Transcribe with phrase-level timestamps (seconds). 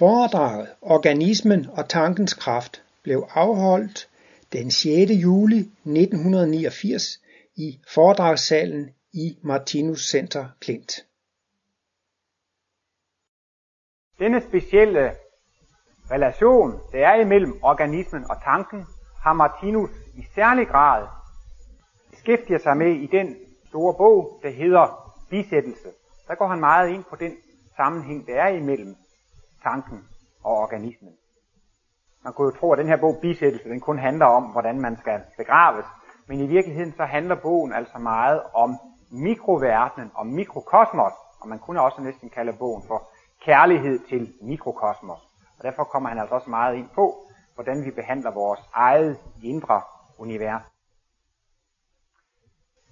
[0.00, 4.08] Foredraget Organismen og tankens kraft blev afholdt
[4.52, 5.10] den 6.
[5.10, 7.02] juli 1989
[7.56, 10.92] i foredragssalen i Martinus Center Klint.
[14.18, 15.12] Denne specielle
[16.10, 18.86] relation, der er imellem organismen og tanken,
[19.22, 21.06] har Martinus i særlig grad
[22.10, 23.36] beskæftiget sig med i den
[23.68, 25.88] store bog, der hedder Bisættelse.
[26.28, 27.32] Der går han meget ind på den
[27.76, 28.96] sammenhæng, der er imellem
[29.62, 30.08] tanken
[30.44, 31.12] og organismen.
[32.24, 34.96] Man kunne jo tro, at den her bog Bisættelse, den kun handler om, hvordan man
[34.96, 35.86] skal begraves.
[36.26, 38.78] Men i virkeligheden så handler bogen altså meget om
[39.10, 43.08] mikroverdenen, om mikrokosmos, og man kunne også næsten kalde bogen for
[43.40, 45.20] kærlighed til mikrokosmos.
[45.58, 49.82] Og derfor kommer han altså også meget ind på, hvordan vi behandler vores eget indre
[50.18, 50.62] univers.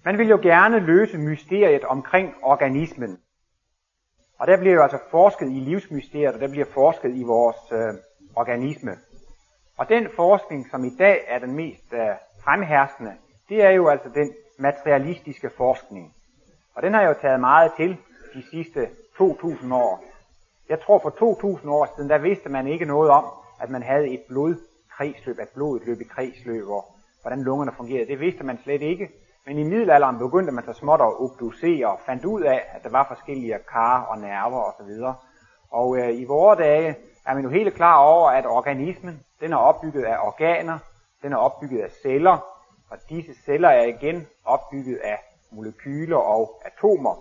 [0.05, 3.19] Man vil jo gerne løse mysteriet omkring organismen.
[4.39, 7.95] Og der bliver jo altså forsket i livsmysteriet, og der bliver forsket i vores øh,
[8.37, 8.97] organisme.
[9.77, 12.09] Og den forskning, som i dag er den mest øh,
[12.45, 13.13] fremherskende,
[13.49, 16.15] det er jo altså den materialistiske forskning.
[16.75, 17.97] Og den har jo taget meget til
[18.35, 20.05] de sidste 2000 år.
[20.69, 23.25] Jeg tror for 2000 år siden, der vidste man ikke noget om,
[23.61, 26.85] at man havde et blodkredsløb, at blodet løb i kredsløb, og
[27.23, 28.09] hvordan lungerne fungerede.
[28.09, 29.11] Det vidste man slet ikke.
[29.49, 32.91] Men i middelalderen begyndte man så småt at obducere og fandt ud af, at der
[32.91, 35.03] var forskellige kar og nerver osv.
[35.03, 35.15] Og,
[35.71, 36.97] og øh, i vore dage
[37.27, 40.79] er man jo helt klar over, at organismen den er opbygget af organer,
[41.23, 42.39] den er opbygget af celler,
[42.91, 45.19] og disse celler er igen opbygget af
[45.51, 47.15] molekyler og atomer.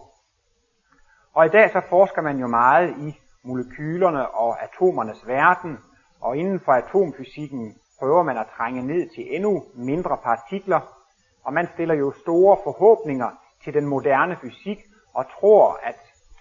[1.34, 5.78] Og i dag så forsker man jo meget i molekylerne og atomernes verden,
[6.22, 10.97] og inden for atomfysikken prøver man at trænge ned til endnu mindre partikler,
[11.48, 13.30] og man stiller jo store forhåbninger
[13.64, 14.78] til den moderne fysik,
[15.14, 15.96] og tror, at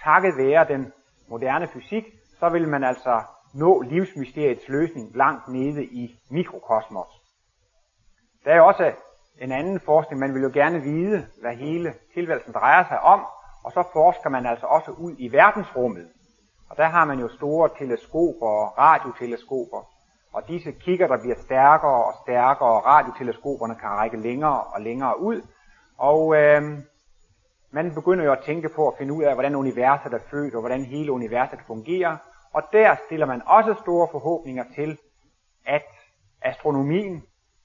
[0.05, 0.93] takket være den
[1.29, 2.05] moderne fysik,
[2.39, 3.23] så vil man altså
[3.55, 7.09] nå livsmysteriets løsning langt nede i mikrokosmos.
[8.45, 8.93] Der er også
[9.41, 13.21] en anden forskning, man vil jo gerne vide, hvad hele tilværelsen drejer sig om,
[13.65, 16.09] og så forsker man altså også ud i verdensrummet.
[16.71, 19.96] Og der har man jo store teleskoper og radioteleskoper,
[20.37, 25.21] og disse kigger, der bliver stærkere og stærkere, og radioteleskoperne kan række længere og længere
[25.21, 25.43] ud.
[25.99, 26.63] Og øh,
[27.71, 30.61] man begynder jo at tænke på at finde ud af, hvordan universet er født, og
[30.61, 32.17] hvordan hele universet fungerer.
[32.53, 34.99] Og der stiller man også store forhåbninger til,
[35.67, 35.87] at
[36.43, 37.23] astronomien,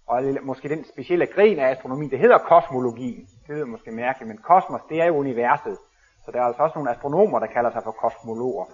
[0.07, 3.27] og måske den specielle gren af astronomien, det hedder kosmologi.
[3.47, 5.77] Det lyder måske mærkeligt, men kosmos, det er jo universet.
[6.25, 8.65] Så der er altså også nogle astronomer, der kalder sig for kosmologer.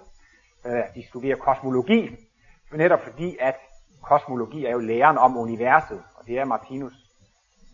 [0.66, 2.16] Øh, de studerer kosmologi,
[2.72, 3.56] netop fordi, at
[4.02, 6.92] kosmologi er jo læren om universet, og det er Martinus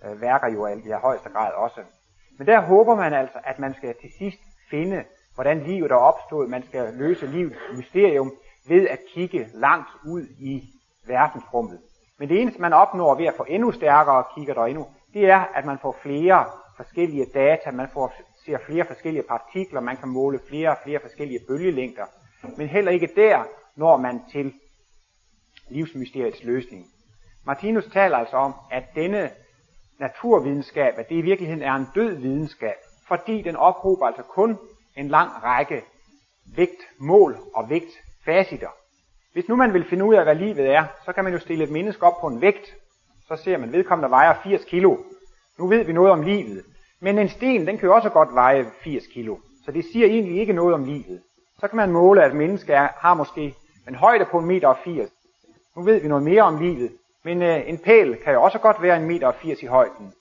[0.05, 1.81] øh, værker jo i højeste grad også.
[2.39, 4.39] Men der håber man altså, at man skal til sidst
[4.71, 5.05] finde,
[5.35, 6.51] hvordan livet er opstået.
[6.51, 8.33] Man skal løse livets mysterium
[8.69, 10.63] ved at kigge langt ud i
[11.07, 11.81] verdensrummet.
[12.19, 15.45] Men det eneste, man opnår ved at få endnu stærkere kigger der endnu, det er,
[15.55, 16.45] at man får flere
[16.77, 18.13] forskellige data, man får,
[18.45, 22.05] ser flere forskellige partikler, man kan måle flere og flere forskellige bølgelængder.
[22.57, 23.45] Men heller ikke der
[23.77, 24.53] når man til
[25.69, 26.87] livsmysteriets løsning.
[27.47, 29.31] Martinus taler altså om, at denne
[29.99, 32.75] naturvidenskab, at det i virkeligheden er en død videnskab,
[33.09, 34.59] fordi den ophober altså kun
[34.97, 35.83] en lang række
[36.57, 38.69] vægtmål og vægtfaciter.
[39.33, 41.65] Hvis nu man vil finde ud af, hvad livet er, så kan man jo stille
[41.65, 42.75] et menneske op på en vægt.
[43.29, 44.97] Så ser man, vedkommende vejer 80 kilo.
[45.59, 46.65] Nu ved vi noget om livet.
[47.01, 49.37] Men en sten, den kan jo også godt veje 80 kilo.
[49.65, 51.23] Så det siger egentlig ikke noget om livet.
[51.61, 53.55] Så kan man måle, at et menneske er, har måske
[53.89, 54.75] en højde på 1,80 meter
[55.77, 56.93] nu ved vi noget mere om livet,
[57.25, 60.13] men øh, en pæl kan jo også godt være en meter og 80 i højden.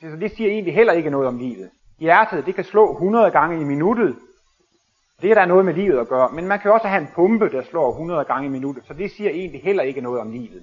[0.00, 1.70] Så det siger egentlig heller ikke noget om livet.
[1.98, 4.16] Hjertet, det kan slå 100 gange i minuttet.
[5.22, 6.28] Det er der noget med livet at gøre.
[6.32, 8.84] Men man kan jo også have en pumpe, der slår 100 gange i minuttet.
[8.86, 10.62] Så det siger egentlig heller ikke noget om livet.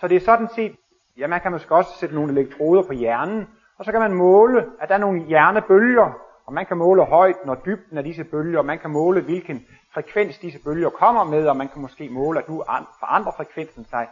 [0.00, 0.76] Så det er sådan set,
[1.18, 3.46] ja man kan måske også sætte nogle elektroder på hjernen,
[3.78, 6.12] og så kan man måle, at der er nogle hjernebølger,
[6.46, 9.66] og man kan måle højden og dybden af disse bølger, og man kan måle, hvilken
[9.98, 12.64] frekvens disse bølger kommer med, og man kan måske måle, at nu
[13.00, 14.08] forandrer frekvensen sig.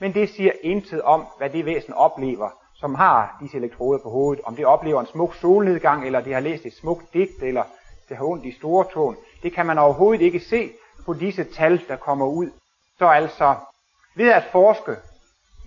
[0.00, 4.44] Men det siger intet om, hvad det væsen oplever, som har disse elektroder på hovedet.
[4.44, 7.62] Om det oplever en smuk solnedgang, eller det har læst et smukt digt, eller
[8.08, 9.16] det har ondt i store tåen.
[9.42, 10.70] Det kan man overhovedet ikke se
[11.06, 12.50] på disse tal, der kommer ud.
[12.98, 13.54] Så altså,
[14.16, 14.96] ved at forske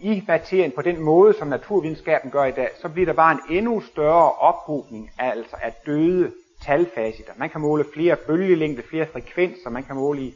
[0.02, 3.58] i materien på den måde, som naturvidenskaben gør i dag, så bliver der bare en
[3.58, 6.32] endnu større ophobning af, altså af døde
[6.66, 7.34] talfaciter.
[7.38, 10.34] Man kan måle flere bølgelængder, flere frekvenser, man kan måle i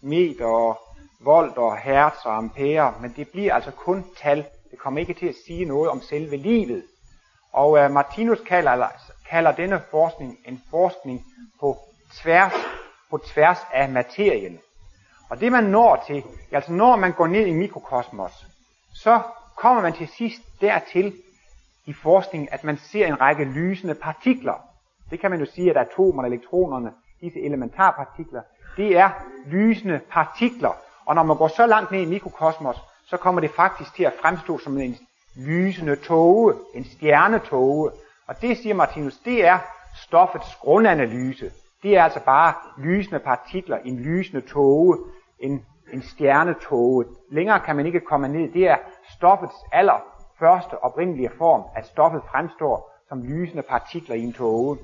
[0.00, 0.78] meter, og
[1.20, 4.44] volt og hertz og ampere, men det bliver altså kun tal.
[4.70, 6.82] Det kommer ikke til at sige noget om selve livet.
[7.52, 8.88] Og uh, Martinus kalder,
[9.30, 11.24] kalder denne forskning en forskning
[11.60, 11.78] på
[12.22, 12.52] tværs,
[13.10, 14.58] på tværs af materien.
[15.30, 18.46] Og det man når til, altså når man går ned i mikrokosmos,
[18.94, 19.20] så
[19.56, 21.14] kommer man til sidst dertil
[21.86, 24.69] i forskningen, at man ser en række lysende partikler.
[25.10, 28.42] Det kan man jo sige, at atomerne, elektronerne, disse elementarpartikler,
[28.76, 29.10] det er
[29.46, 30.72] lysende partikler.
[31.06, 32.76] Og når man går så langt ned i mikrokosmos,
[33.06, 34.96] så kommer det faktisk til at fremstå som en
[35.36, 37.90] lysende tåge, en stjernetåge.
[38.26, 39.58] Og det siger Martinus, det er
[39.96, 41.50] stoffets grundanalyse.
[41.82, 44.98] Det er altså bare lysende partikler, en lysende tåge,
[45.38, 47.04] en, en stjernetåge.
[47.30, 48.52] Længere kan man ikke komme ned.
[48.52, 48.76] Det er
[49.16, 50.04] stoffets aller
[50.38, 54.78] første oprindelige form, at stoffet fremstår som lysende partikler i en tåge.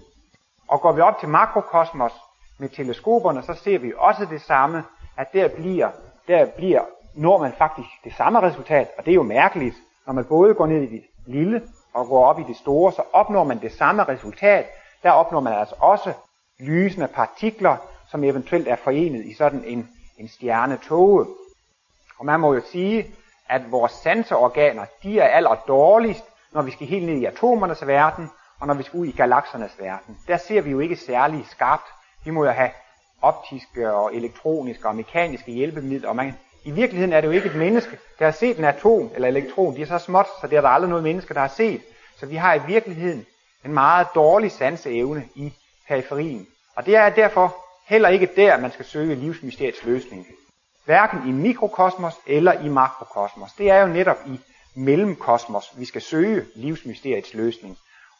[0.68, 2.12] Og går vi op til makrokosmos
[2.58, 4.84] med teleskoperne, så ser vi også det samme,
[5.16, 5.90] at der bliver,
[6.28, 6.82] der bliver,
[7.14, 9.76] når man faktisk det samme resultat, og det er jo mærkeligt,
[10.06, 11.62] når man både går ned i det lille
[11.94, 14.66] og går op i det store, så opnår man det samme resultat.
[15.02, 16.12] Der opnår man altså også
[16.60, 17.76] lysende partikler,
[18.10, 21.26] som eventuelt er forenet i sådan en, en stjernetåge.
[22.18, 23.06] Og man må jo sige,
[23.48, 28.30] at vores sanseorganer, de er aller dårligst, når vi skal helt ned i atomernes verden,
[28.60, 30.18] og når vi skal ud i galaksernes verden.
[30.28, 31.86] Der ser vi jo ikke særlig skarpt.
[32.24, 32.70] Vi må jo have
[33.22, 37.56] optiske og elektroniske og mekaniske hjælpemidler, og man, i virkeligheden er det jo ikke et
[37.56, 39.76] menneske, der har set en atom eller elektron.
[39.76, 41.80] De er så småt, så det er der aldrig noget menneske, der har set.
[42.16, 43.26] Så vi har i virkeligheden
[43.64, 45.52] en meget dårlig sanseevne i
[45.88, 46.46] periferien.
[46.76, 47.56] Og det er derfor
[47.86, 50.26] heller ikke der, man skal søge livsmysteriets løsning.
[50.84, 53.52] Hverken i mikrokosmos eller i makrokosmos.
[53.52, 54.40] Det er jo netop i
[54.74, 57.78] mellemkosmos, vi skal søge livsmysteriets løsning.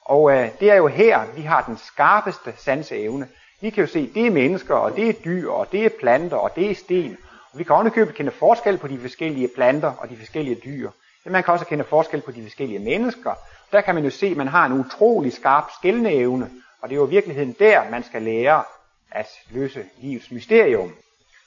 [0.09, 3.29] Og øh, det er jo her, vi har den skarpeste sanseevne.
[3.61, 6.37] Vi kan jo se, det er mennesker, og det er dyr, og det er planter,
[6.37, 7.17] og det er sten.
[7.53, 10.91] Og vi kan ovenikøbet kende forskel på de forskellige planter og de forskellige dyr.
[11.25, 13.35] Men man kan også kende forskel på de forskellige mennesker.
[13.73, 16.51] Der kan man jo se, at man har en utrolig skarp skældneevne,
[16.83, 18.63] og det er jo i virkeligheden der, man skal lære
[19.11, 20.93] at løse livets mysterium.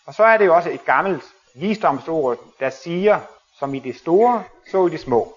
[0.06, 1.24] Og så er det jo også et gammelt
[1.56, 3.20] visdomsord, der siger,
[3.60, 5.36] som i det store, så i det små.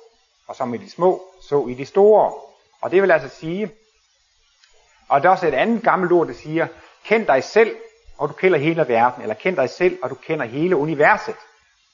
[0.49, 2.33] Og som i det små, så i det store.
[2.82, 3.70] Og det vil altså sige,
[5.08, 6.67] og der er også et andet gammelt ord, der siger,
[7.05, 7.76] kend dig selv,
[8.19, 11.34] og du kender hele verden, eller kend dig selv, og du kender hele universet.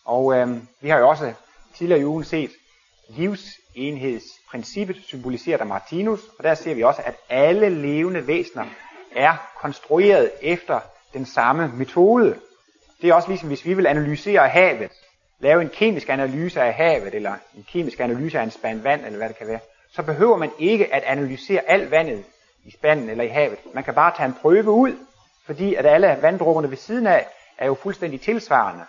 [0.04, 1.32] Og øh, vi har jo også
[1.74, 2.50] tidligere i ugen set
[3.08, 8.64] livsenhedsprincippet symboliseret af Martinus, og der ser vi også, at alle levende væsener
[9.16, 10.80] er konstrueret efter
[11.14, 12.40] den samme metode.
[13.02, 14.90] Det er også ligesom, hvis vi vil analysere havet,
[15.38, 19.18] lave en kemisk analyse af havet, eller en kemisk analyse af en spand vand, eller
[19.18, 19.60] hvad det kan være,
[19.92, 22.24] så behøver man ikke at analysere alt vandet
[22.64, 23.58] i spanden eller i havet.
[23.74, 24.96] Man kan bare tage en prøve ud,
[25.46, 27.26] fordi at alle vanddrupperne ved siden af
[27.58, 28.84] er jo fuldstændig tilsvarende.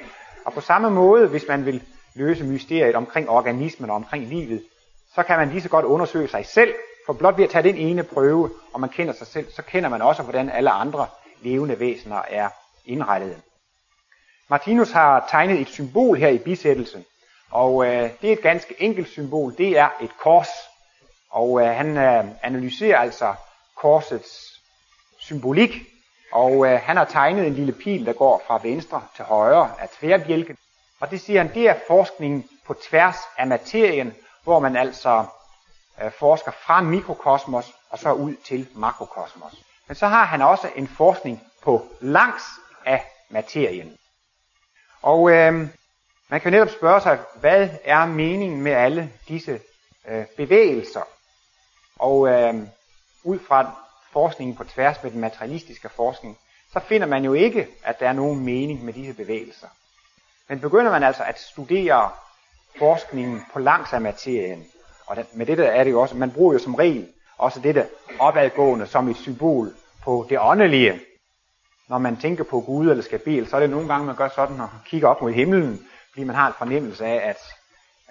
[0.46, 1.84] Og på samme måde, hvis man vil
[2.16, 4.64] løse mysteriet omkring organismen og omkring livet,
[5.16, 6.74] så kan man lige så godt undersøge sig selv,
[7.06, 9.90] for blot ved at tage den ene prøve, og man kender sig selv, så kender
[9.90, 11.08] man også, hvordan alle andre
[11.42, 12.50] levende væsener er
[12.86, 13.42] indrettet.
[14.50, 17.06] Martinus har tegnet et symbol her i bisættelsen,
[17.52, 20.50] og øh, det er et ganske enkelt symbol, det er et kors.
[21.30, 23.34] Og øh, han øh, analyserer altså
[23.76, 24.62] korsets
[25.20, 25.72] symbolik,
[26.32, 29.90] og øh, han har tegnet en lille pil, der går fra venstre til højre af
[29.90, 30.58] tværbjælken.
[31.00, 35.26] Og det siger han, det er forskning på tværs af materien, hvor man altså
[36.04, 39.64] øh, forsker fra mikrokosmos og så ud til makrokosmos.
[39.88, 42.44] Men så har han også en forskning på langs
[42.86, 43.98] af materien.
[45.02, 45.68] Og øh,
[46.30, 49.60] man kan netop spørge sig, hvad er meningen med alle disse
[50.08, 51.02] øh, bevægelser?
[52.00, 52.54] Og øh,
[53.24, 53.72] ud fra
[54.12, 56.38] forskningen på tværs med den materialistiske forskning,
[56.74, 59.68] så finder man jo ikke, at der er nogen mening med disse bevægelser.
[60.48, 62.10] Men begynder man altså at studere
[62.78, 64.66] forskningen på langs af materien,
[65.06, 67.88] og med det der er det jo også, man bruger jo som regel også dette
[68.20, 71.00] opadgående som et symbol på det åndelige.
[71.88, 74.30] Når man tænker på Gud eller skal bede, så er det nogle gange, man gør
[74.36, 77.38] sådan og kigger op mod himlen, fordi man har en fornemmelse af, at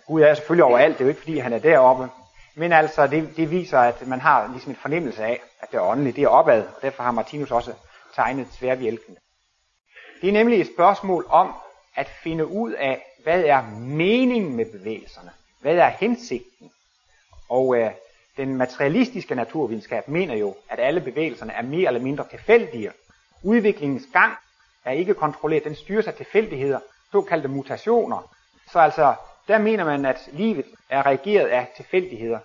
[0.07, 0.99] Gud er selvfølgelig overalt.
[0.99, 2.09] Det er jo ikke, fordi han er deroppe.
[2.59, 6.13] Men altså, det, det viser, at man har ligesom en fornemmelse af, at det åndelige,
[6.13, 7.73] det er opad, og derfor har Martinus også
[8.15, 9.17] tegnet tværvjælken.
[10.21, 11.53] Det er nemlig et spørgsmål om
[11.97, 15.31] at finde ud af, hvad er meningen med bevægelserne?
[15.61, 16.71] Hvad er hensigten?
[17.49, 17.91] Og øh,
[18.37, 22.93] den materialistiske naturvidenskab mener jo, at alle bevægelserne er mere eller mindre tilfældige.
[23.43, 24.33] Udviklingens gang
[24.85, 26.81] er ikke kontrolleret, den styres af tilfældigheder,
[27.13, 28.35] såkaldte mutationer.
[28.73, 29.15] Så altså,
[29.49, 32.39] der mener man, at livet er reageret af tilfældigheder.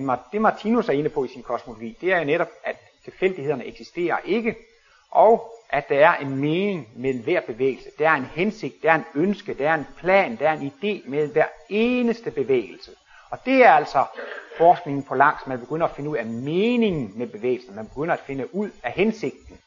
[0.00, 3.64] Men det Martinus er inde på i sin kosmologi, det er jo netop, at tilfældighederne
[3.64, 4.56] eksisterer ikke,
[5.10, 7.90] og at der er en mening med hver bevægelse.
[7.98, 10.72] Der er en hensigt, der er en ønske, der er en plan, der er en
[10.72, 12.90] idé med hver eneste bevægelse.
[13.30, 14.04] Og det er altså
[14.58, 15.46] forskningen på langs.
[15.46, 17.74] Man begynder at finde ud af meningen med bevægelsen.
[17.74, 19.58] Man begynder at finde ud af hensigten.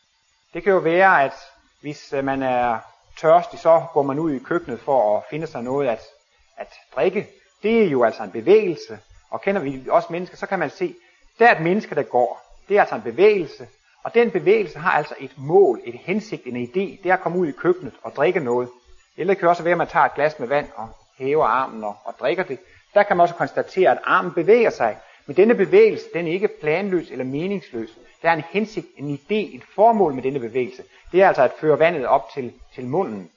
[0.54, 1.34] Det kan jo være, at
[1.82, 2.80] hvis øh, man er
[3.18, 6.02] tørstig, så går man ud i køkkenet for at finde sig noget at,
[6.58, 7.28] at drikke.
[7.64, 10.96] Det er jo altså en bevægelse, og kender vi også mennesker, så kan man se,
[11.40, 12.62] der er et menneske, der går.
[12.70, 13.68] Det er altså en bevægelse,
[14.04, 17.04] og den bevægelse har altså et mål, et hensigt, en idé.
[17.04, 18.70] Det er at komme ud i køkkenet og drikke noget.
[19.18, 21.84] Eller det kan også være, at man tager et glas med vand og hæver armen
[21.84, 22.60] og, og drikker det.
[22.94, 24.98] Der kan man også konstatere, at armen bevæger sig.
[25.26, 27.90] Men denne bevægelse, den er ikke planløs eller meningsløs.
[28.22, 30.84] Der er en hensigt, en idé, et formål med denne bevægelse.
[31.12, 33.32] Det er altså at føre vandet op til, til munden.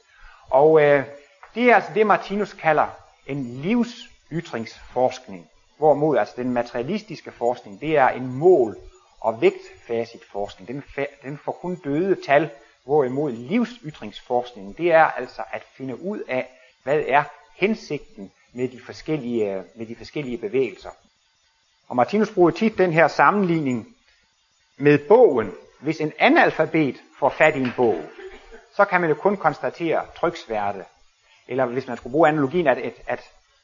[0.50, 1.04] Og øh,
[1.54, 2.86] det er altså det, Martinus kalder
[3.26, 5.48] en livsytringsforskning.
[5.78, 8.76] Hvorimod altså den materialistiske forskning, det er en mål-
[9.20, 10.68] og vægtfacitforskning.
[10.68, 10.82] Den,
[11.22, 12.50] den får kun døde tal,
[12.84, 16.48] hvorimod livsytringsforskningen, det er altså at finde ud af,
[16.82, 17.24] hvad er
[17.56, 20.90] hensigten med de forskellige, med de forskellige bevægelser.
[21.88, 23.96] Og Martinus bruger tit den her sammenligning
[24.76, 25.52] med bogen.
[25.80, 28.02] Hvis en analfabet får fat i en bog,
[28.76, 30.84] så kan man jo kun konstatere tryksværte.
[31.48, 33.20] Eller hvis man skulle bruge analogien, at, at, at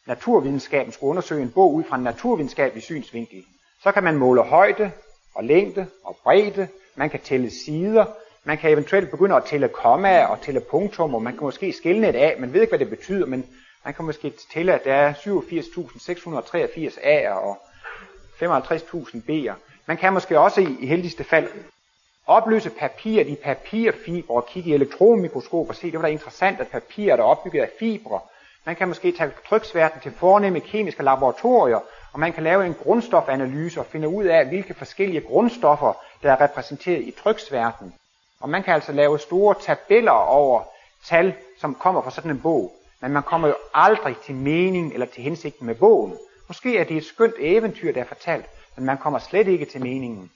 [0.09, 3.45] naturvidenskaben skulle undersøge en bog ud fra en naturvidenskabelig synsvinkel,
[3.83, 4.91] så kan man måle højde
[5.35, 8.05] og længde og bredde, man kan tælle sider,
[8.45, 12.09] man kan eventuelt begynde at tælle kommaer og tælle punktum, og man kan måske skille
[12.09, 13.47] et af, man ved ikke, hvad det betyder, men
[13.85, 17.59] man kan måske tælle, at der er 87.683 A'er og
[18.43, 19.55] 55.000 B'er.
[19.87, 21.49] Man kan måske også i, i heldigste fald
[22.27, 26.69] opløse papiret i papirfibre og kigge i elektronmikroskop og se, det var da interessant, at
[26.69, 28.21] papiret er opbygget af fibre.
[28.69, 31.81] Man kan måske tage tryksværten til fornemme kemiske laboratorier,
[32.13, 36.41] og man kan lave en grundstofanalyse og finde ud af, hvilke forskellige grundstoffer, der er
[36.41, 37.95] repræsenteret i tryksværten.
[38.41, 40.63] Og man kan altså lave store tabeller over
[41.05, 42.73] tal, som kommer fra sådan en bog.
[43.01, 46.19] Men man kommer jo aldrig til mening eller til hensigten med bogen.
[46.49, 48.47] Måske er det et skønt eventyr, der er fortalt,
[48.77, 50.31] men man kommer slet ikke til meningen.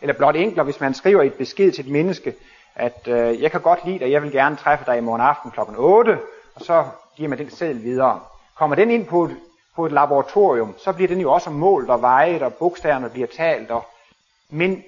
[0.00, 2.34] Eller blot enklere, hvis man skriver et besked til et menneske,
[2.74, 5.50] at øh, jeg kan godt lide dig, jeg vil gerne træffe dig i morgen aften
[5.50, 5.60] kl.
[5.76, 6.18] 8,
[6.54, 6.84] og så
[7.16, 8.20] giver man den seddel videre.
[8.54, 9.36] Kommer den ind på et,
[9.76, 13.70] på et laboratorium, så bliver den jo også målt og vejet, og bogstaverne bliver talt.
[13.70, 13.86] Og,
[14.50, 14.82] men,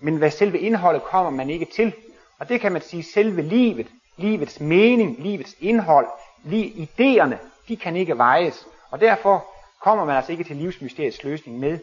[0.00, 1.92] men hvad selve indholdet kommer man ikke til.
[2.38, 3.86] Og det kan man sige, selve livet,
[4.16, 6.06] livets mening, livets indhold,
[6.44, 7.36] li- idéerne,
[7.68, 8.66] de kan ikke vejes.
[8.90, 9.44] Og derfor
[9.82, 11.78] kommer man altså ikke til livsmysteriets løsning med,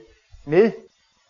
[0.46, 0.72] med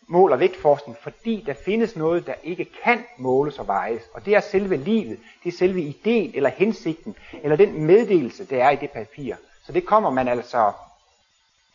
[0.10, 4.02] mål- og vægtforskning, fordi der findes noget, der ikke kan måles og vejes.
[4.14, 8.64] Og det er selve livet, det er selve ideen eller hensigten, eller den meddelelse, der
[8.64, 9.36] er i det papir.
[9.66, 10.72] Så det kommer man altså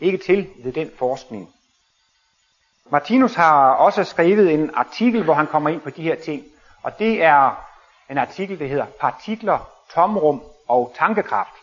[0.01, 1.55] ikke til ved den forskning.
[2.91, 6.45] Martinus har også skrevet en artikel, hvor han kommer ind på de her ting.
[6.83, 7.65] Og det er
[8.11, 11.55] en artikel, der hedder Partikler, tomrum og tankekraft.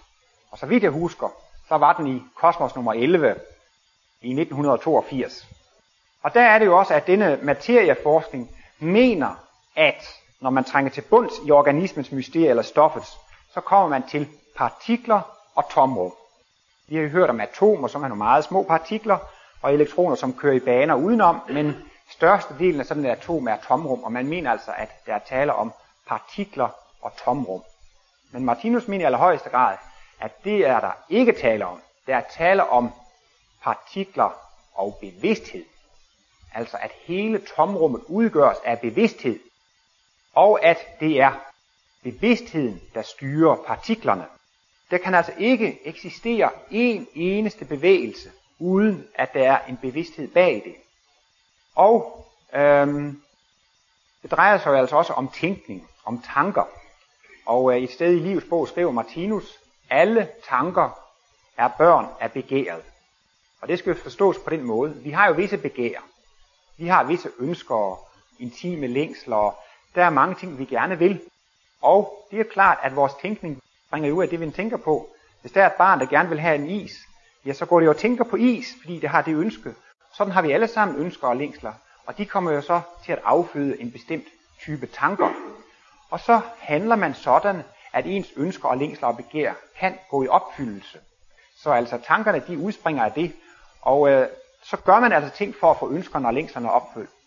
[0.51, 1.29] Og så vidt jeg husker,
[1.67, 3.35] så var den i Kosmos nummer 11
[4.21, 5.47] i 1982.
[6.23, 8.49] Og der er det jo også, at denne materieforskning
[8.79, 9.35] mener,
[9.75, 13.17] at når man trænger til bunds i organismens mysterie eller stoffets,
[13.53, 15.21] så kommer man til partikler
[15.55, 16.13] og tomrum.
[16.87, 19.17] Vi har jo hørt om atomer, som er nogle meget små partikler,
[19.61, 21.75] og elektroner, som kører i baner udenom, men
[22.09, 25.53] størstedelen af sådan et atom er tomrum, og man mener altså, at der er tale
[25.53, 25.73] om
[26.07, 26.69] partikler
[27.01, 27.63] og tomrum.
[28.31, 29.77] Men Martinus mener i allerhøjeste grad,
[30.19, 31.81] at det er der ikke tale om.
[32.07, 32.91] Der er tale om
[33.63, 34.33] partikler
[34.73, 35.63] og bevidsthed.
[36.53, 39.39] Altså at hele tomrummet udgøres af bevidsthed,
[40.33, 41.31] og at det er
[42.03, 44.25] bevidstheden, der styrer partiklerne.
[44.91, 50.61] Der kan altså ikke eksistere en eneste bevægelse, uden at der er en bevidsthed bag
[50.65, 50.75] det.
[51.75, 53.21] Og øhm,
[54.21, 56.63] det drejer sig jo altså også om tænkning, om tanker.
[57.45, 60.99] Og øh, et sted i livets bog skriver Martinus, alle tanker
[61.57, 62.83] er børn af begæret.
[63.61, 64.95] Og det skal jo forstås på den måde.
[64.95, 66.10] Vi har jo visse begær.
[66.81, 68.07] Vi har visse ønsker og
[68.39, 69.55] intime længsler.
[69.95, 71.21] Der er mange ting, vi gerne vil.
[71.81, 75.09] Og det er klart, at vores tænkning bringer ud af det, vi tænker på.
[75.41, 76.91] Hvis der er et barn, der gerne vil have en is,
[77.45, 79.75] ja, så går det jo og tænker på is, fordi det har det ønske.
[80.13, 81.73] Sådan har vi alle sammen ønsker og længsler.
[82.05, 84.27] Og de kommer jo så til at afføde en bestemt
[84.59, 85.29] type tanker.
[86.09, 90.27] Og så handler man sådan, at ens ønsker og længsler og begær kan gå i
[90.27, 90.99] opfyldelse.
[91.57, 93.33] Så altså tankerne, de udspringer af det.
[93.81, 94.27] Og øh,
[94.63, 96.71] så gør man altså ting for at få ønskerne og længslerne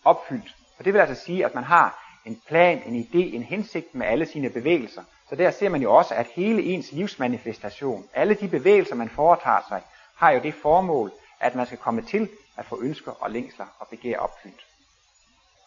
[0.03, 0.55] opfyldt.
[0.79, 4.07] Og det vil altså sige, at man har en plan, en idé, en hensigt med
[4.07, 5.03] alle sine bevægelser.
[5.29, 9.61] Så der ser man jo også, at hele ens livsmanifestation, alle de bevægelser, man foretager
[9.67, 9.81] sig,
[10.15, 13.87] har jo det formål, at man skal komme til at få ønsker og længsler og
[13.87, 14.65] begær opfyldt.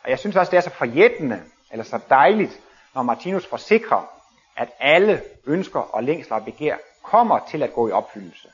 [0.05, 2.61] Og jeg synes også, det er så forjættende, eller så dejligt,
[2.95, 4.11] når Martinus forsikrer,
[4.57, 8.49] at alle ønsker og længsler og begær kommer til at gå i opfyldelse.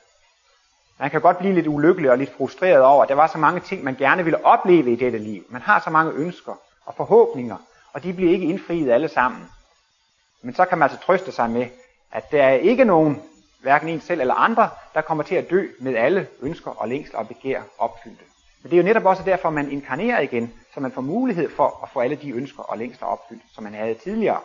[0.99, 3.59] Man kan godt blive lidt ulykkelig og lidt frustreret over, at der var så mange
[3.59, 5.43] ting, man gerne ville opleve i dette liv.
[5.49, 6.53] Man har så mange ønsker
[6.85, 7.57] og forhåbninger,
[7.93, 9.49] og de bliver ikke indfriet alle sammen.
[10.41, 11.67] Men så kan man altså trøste sig med,
[12.11, 13.21] At der er ikke nogen,
[13.61, 17.19] hverken en selv eller andre, der kommer til at dø med alle ønsker og længsler
[17.19, 18.23] og begær opfyldte.
[18.61, 21.79] Men det er jo netop også derfor, man inkarnerer igen, så man får mulighed for
[21.83, 24.39] at få alle de ønsker og længsler opfyldt, som man havde tidligere.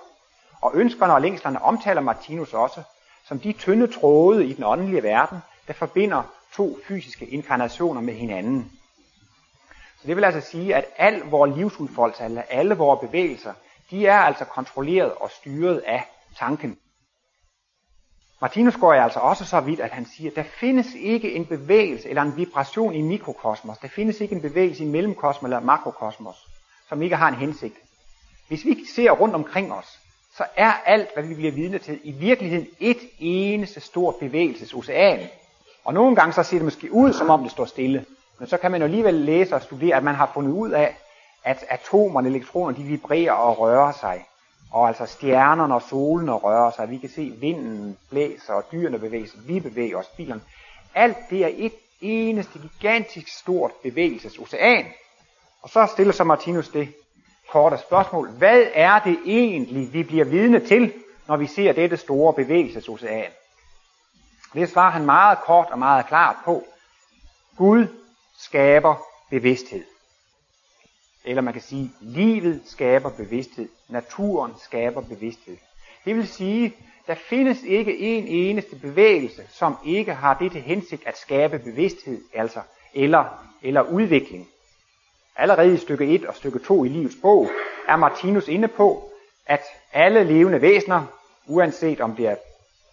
[0.61, 2.83] Og ønskerne og længslerne omtaler Martinus også
[3.31, 5.39] som de tynde tråde i den åndelige verden,
[5.69, 8.73] der forbinder to fysiske inkarnationer med hinanden.
[10.01, 13.53] Så det vil altså sige, at al vores livsudfoldelse, eller alle vores bevægelser,
[13.91, 16.05] de er altså kontrolleret og styret af
[16.37, 16.79] tanken.
[18.41, 22.09] Martinus går altså også så vidt, at han siger, at der findes ikke en bevægelse
[22.09, 23.79] eller en vibration i mikrokosmos.
[23.79, 26.37] Der findes ikke en bevægelse i mellemkosmos eller makrokosmos,
[26.89, 27.75] som ikke har en hensigt.
[28.49, 30.01] Hvis vi ser rundt omkring os,
[30.37, 35.29] så er alt, hvad vi bliver vidne til, i virkeligheden et eneste stort bevægelsesocean.
[35.85, 38.05] Og nogle gange så ser det måske ud, som om det står stille.
[38.39, 40.97] Men så kan man jo alligevel læse og studere, at man har fundet ud af,
[41.45, 44.25] at atomerne, elektronerne, de vibrerer og rører sig.
[44.73, 46.91] Og altså stjernerne og solen og rører sig.
[46.91, 49.41] Vi kan se vinden blæser og dyrene bevæger sig.
[49.49, 50.41] Vi bevæger os, bilerne.
[50.95, 54.87] Alt det er et eneste gigantisk stort bevægelsesocean.
[55.63, 56.89] Og så stiller så Martinus det
[57.51, 58.31] korte spørgsmål.
[58.31, 60.93] Hvad er det egentlig, vi bliver vidne til,
[61.29, 63.31] når vi ser dette store bevægelsesocean?
[64.55, 66.65] Det svarer han meget kort og meget klart på.
[67.57, 67.87] Gud
[68.39, 68.95] skaber
[69.31, 69.85] bevidsthed.
[71.25, 73.69] Eller man kan sige, livet skaber bevidsthed.
[73.89, 75.57] Naturen skaber bevidsthed.
[76.05, 76.75] Det vil sige,
[77.07, 82.21] der findes ikke en eneste bevægelse, som ikke har det til hensigt at skabe bevidsthed,
[82.35, 82.61] altså,
[82.95, 84.49] eller, eller udvikling.
[85.37, 87.51] Allerede i stykke 1 og stykke 2 i livets bog
[87.89, 89.11] er Martinus inde på,
[89.47, 91.07] at alle levende væsener,
[91.47, 92.37] uanset om det er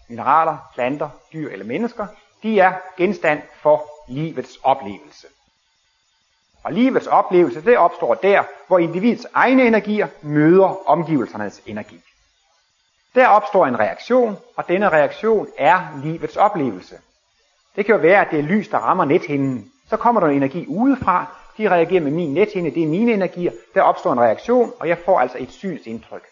[0.08, 2.08] mineraler, planter, dyr eller mennesker,
[2.44, 5.28] de er genstand for livets oplevelse.
[6.64, 12.02] Og livets oplevelse, det opstår der, hvor individets egne energier møder omgivelsernes energi.
[13.16, 16.96] Der opstår en reaktion, og denne reaktion er livets oplevelse.
[17.76, 19.72] Det kan jo være, at det er lys, der rammer nethinden.
[19.90, 21.26] Så kommer der en energi udefra,
[21.58, 24.98] de reagerer med min nethinde, det er mine energier, der opstår en reaktion, og jeg
[24.98, 26.24] får altså et synsindtryk.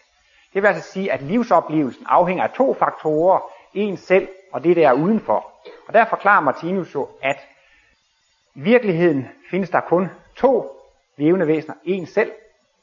[0.54, 3.40] Det vil altså sige, at livsoplevelsen afhænger af to faktorer,
[3.76, 5.52] en selv og det, der er udenfor.
[5.88, 7.36] Og der forklarer Martinus jo, at
[8.54, 10.70] i virkeligheden findes der kun to
[11.16, 12.32] levende væsener, en selv,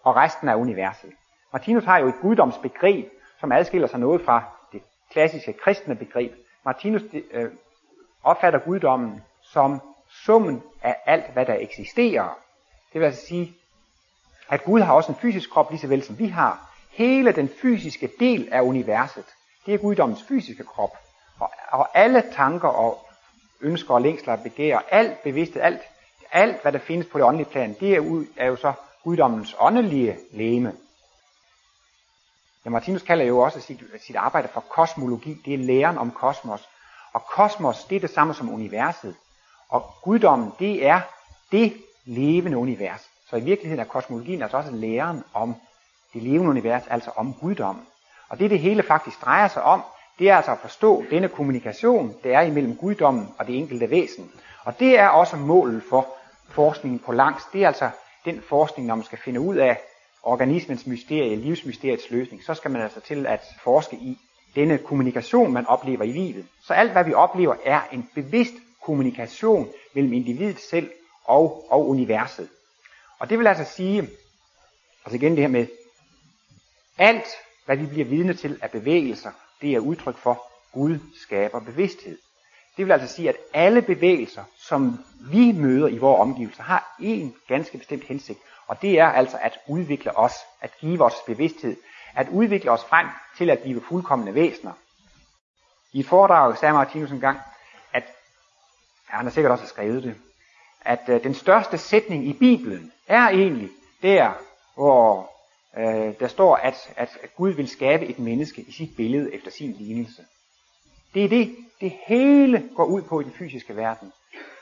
[0.04, 1.12] og resten af universet.
[1.54, 6.34] Martinus har jo et guddomsbegreb, som adskiller sig noget fra det klassiske kristne begreb.
[6.66, 7.02] Martinus
[7.32, 7.52] øh,
[8.24, 12.38] opfatter guddommen som summen af alt, hvad der eksisterer.
[12.94, 13.54] Det vil altså sige,
[14.50, 16.74] at Gud har også en fysisk krop, lige så vel som vi har.
[16.92, 19.26] Hele den fysiske del af universet,
[19.66, 20.98] det er guddommens fysiske krop.
[21.40, 23.08] Og, og alle tanker og
[23.62, 25.82] ønsker og længsler og begær, alt bevidsthed, alt,
[26.32, 28.74] alt hvad der findes på det åndelige plan, det er, ud, er jo så
[29.04, 30.74] guddommens åndelige læme.
[32.66, 36.70] Ja, Martinus kalder jo også sit, sit arbejde for kosmologi, det er læren om kosmos.
[37.14, 39.16] Og kosmos, det er det samme som universet.
[39.70, 41.02] Og guddommen, det er
[41.52, 43.10] det levende univers.
[43.30, 45.56] Så i virkeligheden er kosmologien altså også læren om
[46.14, 47.86] det levende univers, altså om guddommen.
[48.30, 49.82] Og det det hele faktisk drejer sig om,
[50.20, 54.32] det er altså at forstå denne kommunikation, der er imellem guddommen og det enkelte væsen.
[54.64, 56.08] Og det er også målet for
[56.50, 57.44] forskningen på langs.
[57.54, 57.90] Det er altså
[58.26, 59.80] den forskning, når man skal finde ud af
[60.24, 64.18] organismens mysterie, livsmysteriets løsning, så skal man altså til at forske i
[64.56, 66.46] denne kommunikation, man oplever i livet.
[66.62, 70.92] Så alt, hvad vi oplever, er en bevidst kommunikation mellem individet selv
[71.26, 72.50] og, og universet.
[73.20, 74.02] Og det vil altså sige,
[75.06, 75.68] altså igen det her med,
[76.98, 77.28] alt
[77.66, 82.18] hvad vi bliver vidne til af bevægelser, det er udtryk for, Gud skaber bevidsthed.
[82.78, 87.36] Det vil altså sige, at alle bevægelser, som vi møder i vores omgivelser, har en
[87.48, 88.40] ganske bestemt hensigt.
[88.68, 91.78] Og det er altså at udvikle os, at give os bevidsthed,
[92.16, 94.72] at udvikle os frem til at blive fuldkommende væsener.
[95.92, 97.40] I et foredrag sagde Martinus en gang,
[97.94, 98.02] ja,
[99.06, 100.16] han har sikkert også skrevet det,
[100.82, 103.70] at øh, den største sætning i Bibelen er egentlig
[104.02, 104.32] der,
[104.76, 105.33] hvor
[105.78, 109.72] øh, der står, at, at Gud vil skabe et menneske i sit billede efter sin
[109.72, 110.22] lignelse.
[111.14, 114.12] Det er det, det hele går ud på i den fysiske verden.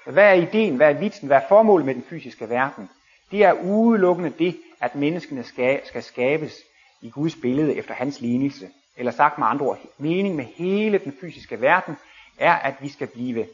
[0.05, 2.89] Hvad er ideen, hvad er vitsen, hvad er formålet med den fysiske verden?
[3.31, 6.53] Det er udelukkende det, at menneskene skal, skal skabes
[7.01, 8.69] i Guds billede efter hans lignelse.
[8.97, 11.95] Eller sagt med andre ord, mening med hele den fysiske verden
[12.37, 13.47] er, at vi skal blive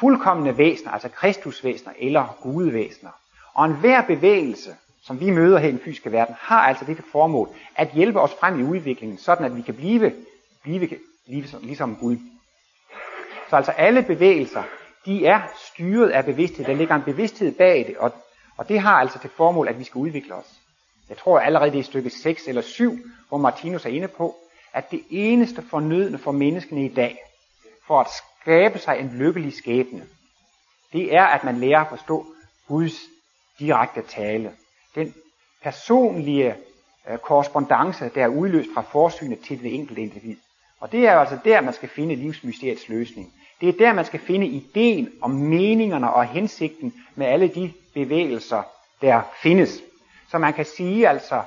[0.00, 3.10] fuldkommende væsener, altså kristusvæsener eller gudevæsener.
[3.54, 7.48] Og enhver bevægelse, som vi møder her i den fysiske verden, har altså det formål
[7.76, 10.12] at hjælpe os frem i udviklingen, sådan at vi kan blive,
[10.62, 10.88] blive
[11.26, 12.16] ligesom, ligesom Gud.
[13.50, 14.62] Så altså alle bevægelser,
[15.06, 16.66] de er styret af bevidsthed.
[16.66, 18.12] Der ligger en bevidsthed bag det, og,
[18.56, 20.60] og det har altså til formål, at vi skal udvikle os.
[21.08, 24.36] Jeg tror allerede det er stykke 6 eller 7, hvor Martinus er inde på,
[24.72, 27.18] at det eneste fornødne for menneskene i dag,
[27.86, 28.06] for at
[28.40, 30.06] skabe sig en lykkelig skæbne,
[30.92, 32.26] det er, at man lærer at forstå
[32.68, 32.94] Guds
[33.58, 34.52] direkte tale.
[34.94, 35.14] Den
[35.62, 36.54] personlige
[37.10, 40.36] øh, korrespondence, der er udløst fra forsynet til det enkelte individ.
[40.80, 43.32] Og det er altså der, man skal finde livsmysteriets løsning.
[43.60, 48.62] Det er der, man skal finde ideen om meningerne og hensigten med alle de bevægelser,
[49.00, 49.82] der findes.
[50.30, 51.42] Så man kan sige altså,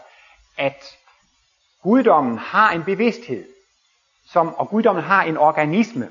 [0.57, 0.97] at
[1.83, 3.45] guddommen har en bevidsthed,
[4.25, 6.09] som, og guddommen har en organisme.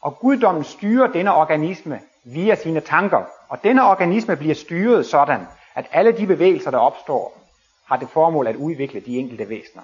[0.00, 3.24] Og guddommen styrer denne organisme via sine tanker.
[3.48, 7.40] Og denne organisme bliver styret sådan, at alle de bevægelser, der opstår,
[7.86, 9.82] har det formål at udvikle de enkelte væsener.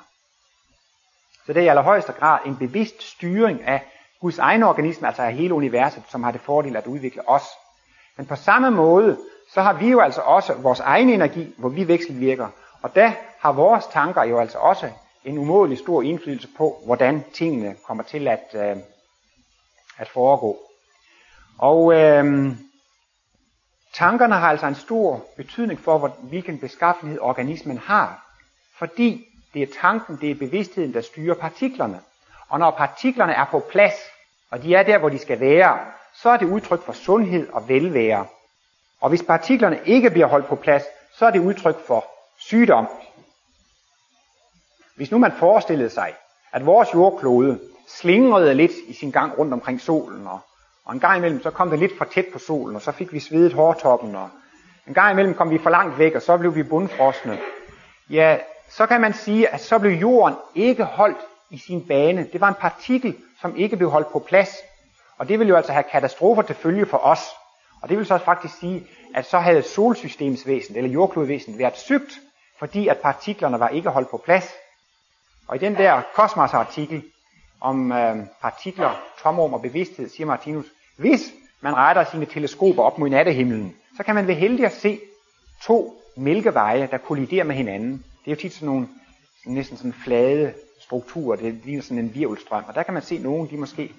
[1.47, 3.83] Så det er i allerhøjeste grad en bevidst styring af
[4.21, 7.45] Guds egen organisme, altså af hele universet, som har det fordel at udvikle os.
[8.17, 9.19] Men på samme måde,
[9.55, 12.49] så har vi jo altså også vores egen energi, hvor vi vekselvirker.
[12.83, 14.91] Og der har vores tanker jo altså også
[15.25, 18.77] en umådelig stor indflydelse på, hvordan tingene kommer til at, øh,
[19.99, 20.59] at foregå.
[21.59, 22.47] Og øh,
[23.97, 28.27] tankerne har altså en stor betydning for, hvilken beskaffenhed organismen har.
[28.79, 32.01] Fordi det er tanken, det er bevidstheden, der styrer partiklerne.
[32.49, 33.95] Og når partiklerne er på plads,
[34.51, 35.79] og de er der, hvor de skal være,
[36.15, 38.27] så er det udtryk for sundhed og velvære.
[39.01, 40.83] Og hvis partiklerne ikke bliver holdt på plads,
[41.15, 42.05] så er det udtryk for
[42.39, 42.89] sygdom.
[44.97, 46.15] Hvis nu man forestillede sig,
[46.53, 50.41] at vores jordklode slingrede lidt i sin gang rundt omkring solen, og,
[50.87, 53.13] og en gang imellem så kom det lidt for tæt på solen, og så fik
[53.13, 54.29] vi svedet hårtoppen, og
[54.87, 57.39] en gang imellem kom vi for langt væk, og så blev vi bundfrosne.
[58.11, 61.19] Ja, så kan man sige, at så blev jorden ikke holdt
[61.51, 62.29] i sin bane.
[62.33, 64.57] Det var en partikel, som ikke blev holdt på plads.
[65.19, 67.21] Og det ville jo altså have katastrofer til følge for os.
[67.83, 72.19] Og det vil så faktisk sige, at så havde solsystemets væsen, eller jordklodvæsen, været sygt,
[72.59, 74.53] fordi at partiklerne var ikke holdt på plads.
[75.49, 77.05] Og i den der kosmosartikel,
[77.61, 80.67] om øh, partikler, tomrum og bevidsthed, siger Martinus,
[80.97, 85.01] hvis man retter sine teleskoper op mod nattehimlen, så kan man ved heldig at se
[85.63, 87.93] to mælkeveje, der kolliderer med hinanden.
[88.25, 88.89] Det er jo tit sådan nogle
[89.39, 93.19] sådan næsten sådan flade strukturer, det ligner sådan en virvelstrøm, og der kan man se
[93.19, 93.93] nogen, de måske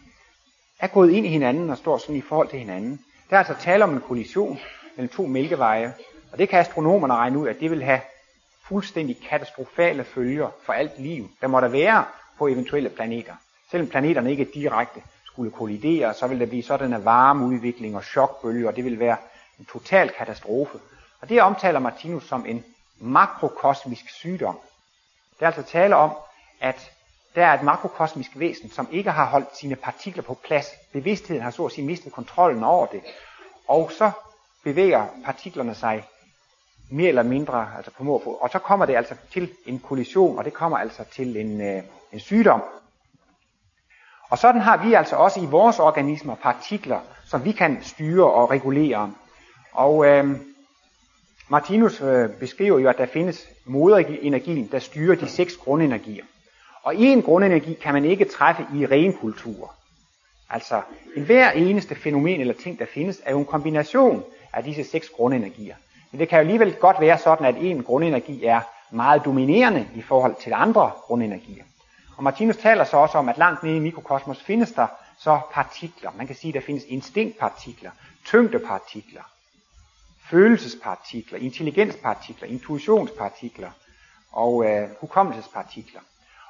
[0.80, 3.00] er gået ind i hinanden og står sådan i forhold til hinanden.
[3.30, 4.60] Der er altså tale om en kollision
[4.96, 5.94] mellem to mælkeveje,
[6.32, 8.02] og det kan astronomerne regne ud, at det vil have
[8.68, 12.06] fuldstændig katastrofale følger for alt liv, der må der være
[12.38, 13.34] på eventuelle planeter.
[13.72, 18.68] Selvom planeterne ikke direkte skulle kollidere, så vil der blive sådan en varmeudvikling og chokbølger,
[18.68, 19.18] og det vil være
[19.60, 20.80] en total katastrofe.
[21.22, 22.64] Og det omtaler Martinus som en
[23.00, 24.60] makrokosmisk sygdom.
[25.40, 26.12] Det er altså tale om,
[26.60, 26.92] at
[27.36, 30.68] der er et makrokosmisk væsen, som ikke har holdt sine partikler på plads.
[30.94, 33.02] Bevidstheden har så at sige mistet kontrollen over det.
[33.68, 34.12] Og så
[34.64, 36.08] bevæger partiklerne sig
[36.90, 40.46] mere eller mindre altså på må Og så kommer det altså til en kollision, og
[40.46, 42.64] det kommer altså til en, øh, en sygdom.
[44.30, 48.52] Og sådan har vi altså også i vores organismer partikler, som vi kan styre og
[48.52, 49.14] regulere.
[49.74, 50.36] Og øh,
[51.50, 56.24] Martinus øh, beskriver jo, at der findes moderenergien, der styrer de seks grundenergier.
[56.84, 59.74] Og en grundenergi kan man ikke træffe i ren kultur.
[60.50, 60.82] Altså,
[61.16, 65.10] en hver eneste fænomen eller ting, der findes, er jo en kombination af disse seks
[65.10, 65.76] grundenergier.
[66.12, 68.62] Men det kan jo alligevel godt være sådan, at en grundenergi er
[68.92, 71.64] meget dominerende i forhold til andre grundenergier.
[72.18, 76.12] Og Martinus taler så også om, at langt nede i mikrokosmos findes der så partikler.
[76.18, 77.92] Man kan sige, at der findes instinktpartikler,
[78.26, 79.22] tyngdepartikler,
[80.30, 83.72] følelsespartikler, intelligenspartikler, intuitionspartikler
[84.32, 86.02] og øh, hukommelsespartikler.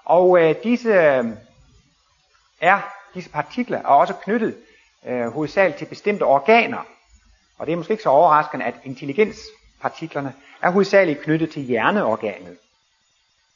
[0.05, 1.25] Og øh, disse øh,
[2.61, 2.81] er
[3.13, 4.57] disse partikler er også knyttet
[5.05, 6.83] øh, hovedsageligt til bestemte organer.
[7.57, 12.57] Og det er måske ikke så overraskende, at intelligenspartiklerne er hovedsageligt knyttet til hjerneorganet.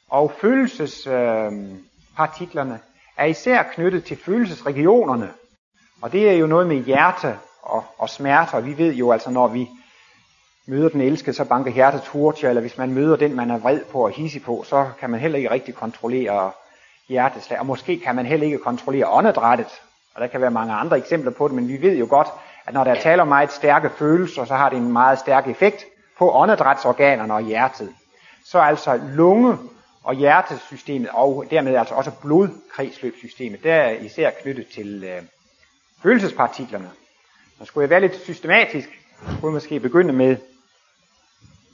[0.08, 1.52] Og følelses, øh,
[3.16, 5.30] er især knyttet til følelsesregionerne.
[6.02, 9.30] Og det er jo noget med hjerte og, og smerte, og vi ved jo altså,
[9.30, 9.68] når vi
[10.66, 13.80] møder den elskede, så banker hjertet hurtigt, eller hvis man møder den, man er vred
[13.92, 16.50] på og hissig på, så kan man heller ikke rigtig kontrollere
[17.08, 19.82] hjerteslag, og måske kan man heller ikke kontrollere åndedrættet,
[20.14, 22.28] og der kan være mange andre eksempler på det, men vi ved jo godt,
[22.66, 25.84] at når der taler om meget stærke følelser, så har det en meget stærk effekt
[26.18, 27.94] på åndedrætsorganerne og hjertet.
[28.44, 29.58] Så altså lunge
[30.02, 35.22] og hjertesystemet, og dermed altså også blodkredsløbssystemet, der er især knyttet til øh,
[36.02, 36.90] følelsespartiklerne.
[37.58, 38.88] Så skulle jeg være lidt systematisk,
[39.26, 40.36] kunne jeg måske begynde med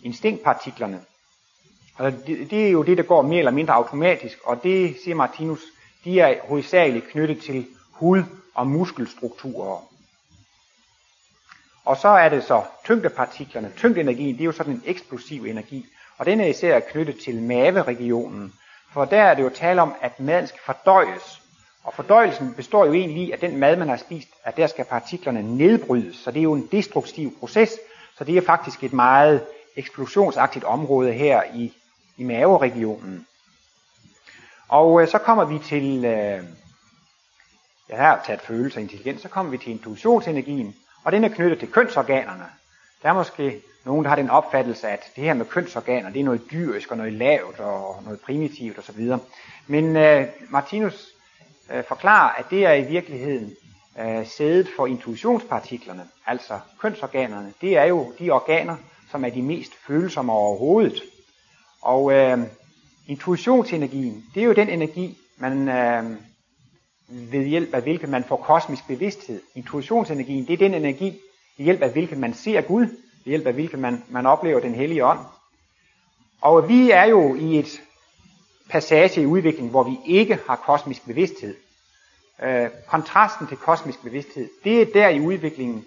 [0.03, 1.01] instinktpartiklerne.
[1.99, 5.15] Altså, det, det er jo det, der går mere eller mindre automatisk, og det, siger
[5.15, 5.61] Martinus,
[6.05, 9.89] de er hovedsageligt knyttet til hud- og muskelstrukturer.
[11.85, 13.73] Og så er det så tyngdepartiklerne.
[13.77, 15.87] Tyngdenergien, det er jo sådan en eksplosiv energi,
[16.19, 18.53] og den er især knyttet til maveregionen,
[18.93, 21.43] For der er det jo tale om, at maden skal fordøjes.
[21.85, 24.85] Og fordøjelsen består jo egentlig i, at den mad, man har spist, at der skal
[24.85, 26.17] partiklerne nedbrydes.
[26.17, 27.71] Så det er jo en destruktiv proces.
[28.19, 31.73] Så det er faktisk et meget eksplosionsagtigt område her i,
[32.17, 33.27] i maveregionen.
[34.69, 36.45] Og øh, så kommer vi til, øh,
[37.89, 41.59] jeg har taget følelse og intelligens, så kommer vi til intuitionsenergien, og den er knyttet
[41.59, 42.47] til kønsorganerne.
[43.03, 46.25] Der er måske nogen, der har den opfattelse, at det her med kønsorganer, det er
[46.25, 49.13] noget dyrisk og noget lavt og noget primitivt osv.
[49.67, 51.09] Men øh, Martinus
[51.73, 53.55] øh, forklarer, at det er i virkeligheden
[54.01, 57.53] øh, sædet for intuitionspartiklerne, altså kønsorganerne.
[57.61, 58.77] Det er jo de organer,
[59.11, 61.03] som er de mest følsomme overhovedet.
[61.83, 62.39] Og øh,
[63.07, 66.05] intuitionsenergien, det er jo den energi, man øh,
[67.09, 69.43] ved hjælp af hvilken man får kosmisk bevidsthed.
[69.55, 71.21] Intuitionsenergien, det er den energi,
[71.59, 72.87] ved hjælp af hvilken man ser Gud,
[73.25, 75.19] ved hjælp af hvilken man, man oplever den hellige ånd.
[76.41, 77.81] Og vi er jo i et
[78.71, 81.55] passage i udviklingen, hvor vi ikke har kosmisk bevidsthed.
[82.43, 85.85] Øh, kontrasten til kosmisk bevidsthed, det er der i udviklingen,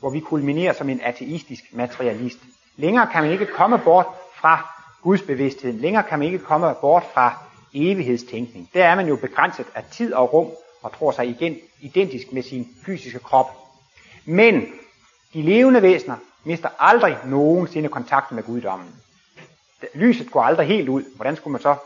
[0.00, 2.38] hvor vi kulminerer som en ateistisk materialist.
[2.76, 4.68] Længere kan man ikke komme bort fra
[5.02, 5.72] Guds bevidsthed.
[5.72, 7.38] Længere kan man ikke komme bort fra
[7.74, 8.70] evighedstænkning.
[8.74, 10.50] Der er man jo begrænset af tid og rum
[10.82, 13.46] og tror sig igen identisk med sin fysiske krop.
[14.24, 14.66] Men
[15.34, 18.94] de levende væsener mister aldrig nogensinde kontakten med guddommen.
[19.94, 21.04] Lyset går aldrig helt ud.
[21.16, 21.76] Hvordan skulle man så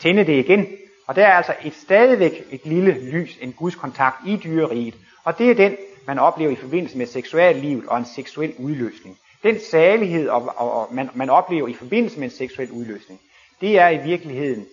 [0.00, 0.66] tænde det igen?
[1.06, 4.94] Og der er altså et stadigvæk et lille lys, en Guds kontakt i dyreriget.
[5.24, 9.18] Og det er den, man oplever i forbindelse med seksuallivet og en seksuel udløsning.
[9.42, 13.20] Den salighed, og, og, og man, man oplever i forbindelse med en seksuel udløsning,
[13.60, 14.66] det er i virkeligheden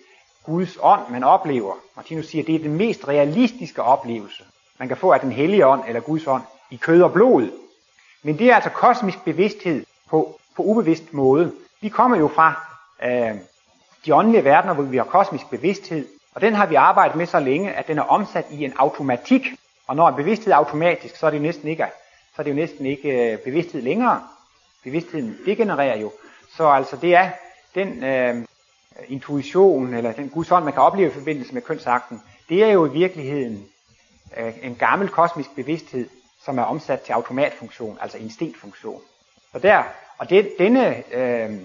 [0.44, 1.74] Guds ånd, man oplever.
[1.96, 4.44] Martinus siger, det er den mest realistiske oplevelse,
[4.78, 7.50] man kan få af den hellige ånd eller Guds ånd i kød og blod.
[8.22, 11.52] Men det er altså kosmisk bevidsthed på, på ubevidst måde.
[11.80, 12.54] Vi kommer jo fra
[13.02, 13.34] øh,
[14.06, 17.40] de åndelige verdener, hvor vi har kosmisk bevidsthed, og den har vi arbejdet med så
[17.40, 19.46] længe, at den er omsat i en automatik.
[19.86, 21.84] Og når en bevidsthed er automatisk, så er det jo næsten ikke,
[22.36, 24.22] så er det jo næsten ikke øh, bevidsthed længere.
[24.84, 26.12] Bevidstheden degenererer jo.
[26.56, 27.30] Så altså det er
[27.74, 28.44] den øh,
[29.08, 32.92] intuition, eller den gudsånd, man kan opleve i forbindelse med kønsakten, det er jo i
[32.92, 33.66] virkeligheden
[34.36, 36.08] øh, en gammel kosmisk bevidsthed,
[36.44, 39.00] som er omsat til automatfunktion, altså instinktfunktion.
[39.52, 39.82] Og der,
[40.18, 41.60] og det, denne, øh,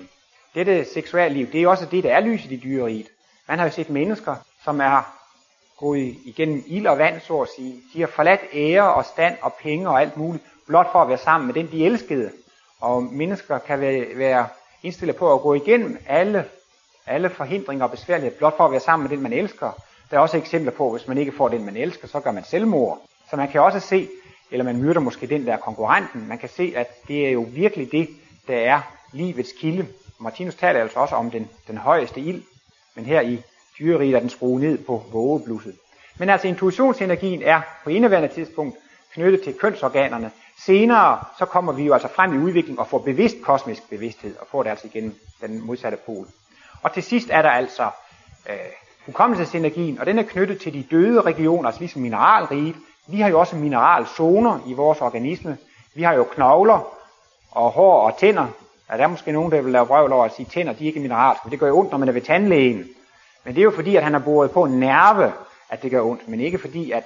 [0.56, 3.08] dette seksualliv, det er også det, der er lyset i dyreriet.
[3.48, 5.14] Man har jo set mennesker, som er
[5.78, 7.82] gået igennem ild og vand, så at sige.
[7.94, 11.18] De har forladt ære og stand og penge og alt muligt, blot for at være
[11.18, 12.32] sammen med den, de elskede.
[12.82, 13.82] Og mennesker kan
[14.16, 14.48] være
[14.84, 16.46] indstillet på at gå igennem alle,
[17.08, 19.72] alle forhindringer og besværligheder, blot for at være sammen med den, man elsker.
[20.12, 22.32] Der er også eksempler på, at hvis man ikke får den, man elsker, så gør
[22.32, 23.02] man selvmord.
[23.30, 24.10] Så man kan også se,
[24.54, 27.92] eller man myrder måske den der konkurrenten, man kan se, at det er jo virkelig
[27.92, 28.10] det,
[28.48, 29.88] der er livets kilde.
[30.20, 32.44] Martinus taler altså også om den, den højeste ild,
[32.96, 33.42] men her i
[33.80, 35.76] dyreriget er den skruet ned på vågeblusset.
[36.18, 38.78] Men altså intuitionsenergien er på indeværende tidspunkt
[39.14, 40.32] knyttet til kønsorganerne.
[40.66, 44.48] Senere så kommer vi jo altså frem i udvikling og får bevidst kosmisk bevidsthed, og
[44.52, 46.28] får det altså igen den modsatte pol.
[46.82, 47.90] Og til sidst er der altså
[48.50, 48.56] øh,
[49.06, 52.76] hukommelsesenergien, og den er knyttet til de døde regioner, altså ligesom mineralriget.
[53.08, 55.58] Vi har jo også mineralzoner i vores organisme.
[55.96, 56.88] Vi har jo knogler
[57.52, 58.48] og hår og tænder.
[58.92, 60.84] Ja, der er måske nogen, der vil lave røvl over at sige, at tænder de
[60.84, 61.50] er ikke mineralske.
[61.50, 62.86] Det gør jo ondt, når man er ved tandlægen.
[63.44, 65.34] Men det er jo fordi, at han har boret på en nerve,
[65.70, 66.28] at det gør ondt.
[66.28, 67.06] Men ikke fordi, at,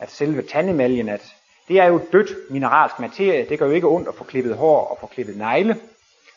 [0.00, 1.34] at selve tandemaljen, at
[1.68, 3.48] det er jo dødt mineralsk materie.
[3.48, 5.80] Det gør jo ikke ondt at få klippet hår og få klippet negle.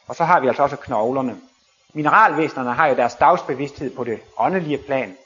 [0.08, 1.38] Og så har vi altså også knoglerne.
[1.94, 5.18] Mineralvæsenerne har jo deres dagsbevidsthed på det åndelige plan.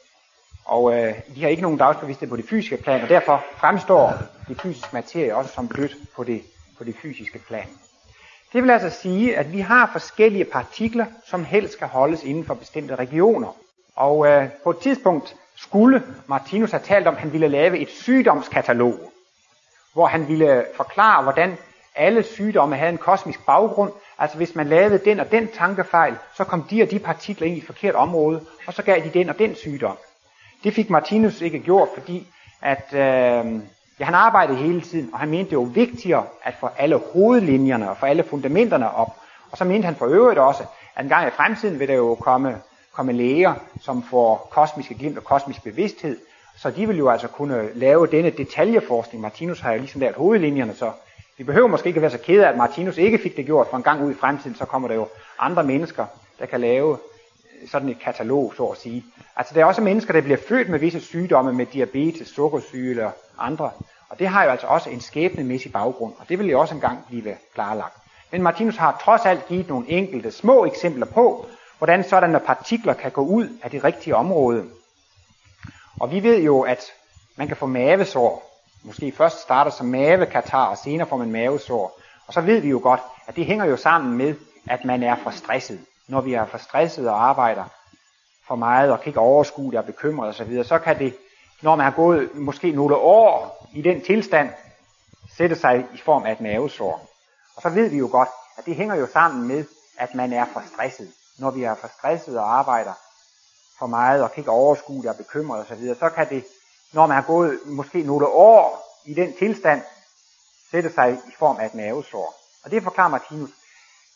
[0.65, 4.13] Og øh, de har ikke nogen dagsbevidsthed på det fysiske plan, og derfor fremstår
[4.47, 6.41] det fysiske materie også som blødt på det,
[6.77, 7.67] på det fysiske plan.
[8.53, 12.53] Det vil altså sige, at vi har forskellige partikler, som helst skal holdes inden for
[12.53, 13.55] bestemte regioner.
[13.95, 17.89] Og øh, på et tidspunkt skulle Martinus have talt om, at han ville lave et
[17.89, 19.11] sygdomskatalog,
[19.93, 21.57] hvor han ville forklare, hvordan
[21.95, 23.91] alle sygdomme havde en kosmisk baggrund.
[24.17, 27.55] Altså hvis man lavede den og den tankefejl, så kom de og de partikler ind
[27.55, 29.97] i et forkert område, og så gav de den og den sygdom.
[30.63, 32.27] Det fik Martinus ikke gjort, fordi
[32.61, 33.61] at, øh,
[33.99, 37.89] ja, han arbejdede hele tiden, og han mente, det var vigtigere at få alle hovedlinjerne
[37.89, 39.15] og få alle fundamenterne op.
[39.51, 40.63] Og så mente han for øvrigt også,
[40.95, 42.57] at en gang i fremtiden vil der jo komme,
[42.93, 46.17] komme læger, som får kosmiske glimt og kosmisk bevidsthed,
[46.57, 49.21] så de vil jo altså kunne lave denne detaljeforskning.
[49.21, 50.91] Martinus har jo ligesom lavet hovedlinjerne, så
[51.37, 53.67] vi behøver måske ikke at være så kede af, at Martinus ikke fik det gjort,
[53.69, 55.07] for en gang ud i fremtiden, så kommer der jo
[55.39, 56.05] andre mennesker,
[56.39, 56.97] der kan lave
[57.67, 59.05] sådan et katalog, så at sige.
[59.35, 63.11] Altså der er også mennesker, der bliver født med visse sygdomme, med diabetes, sukkersyge eller
[63.39, 63.71] andre.
[64.09, 66.99] Og det har jo altså også en skæbnemæssig baggrund, og det vil jo også engang
[67.07, 67.95] blive klarlagt.
[68.31, 71.45] Men Martinus har trods alt givet nogle enkelte små eksempler på,
[71.77, 74.65] hvordan sådanne partikler kan gå ud af det rigtige område.
[75.99, 76.83] Og vi ved jo, at
[77.35, 78.51] man kan få mavesår.
[78.83, 81.99] Måske først starter som mavekatar, og senere får man mavesår.
[82.27, 84.35] Og så ved vi jo godt, at det hænger jo sammen med,
[84.69, 85.79] at man er for stresset.
[86.11, 87.65] Når vi er for stresset og arbejder
[88.47, 91.15] for meget og kan ikke overskue det og bekymret osv., så kan det,
[91.61, 94.49] når man har gået måske nogle år i den tilstand,
[95.37, 97.07] sætte sig i form af et mavesår.
[97.55, 99.65] Og så ved vi jo godt, at det hænger jo sammen med,
[99.97, 101.11] at man er for stresset.
[101.39, 102.93] Når vi er for stresset og arbejder
[103.79, 106.45] for meget og kan ikke overskue det og bekymret osv., så kan det,
[106.93, 109.81] når man har gået måske nogle år i den tilstand,
[110.71, 112.35] sætte sig i form af et mavesår.
[112.63, 113.49] Og det forklarer Martinus.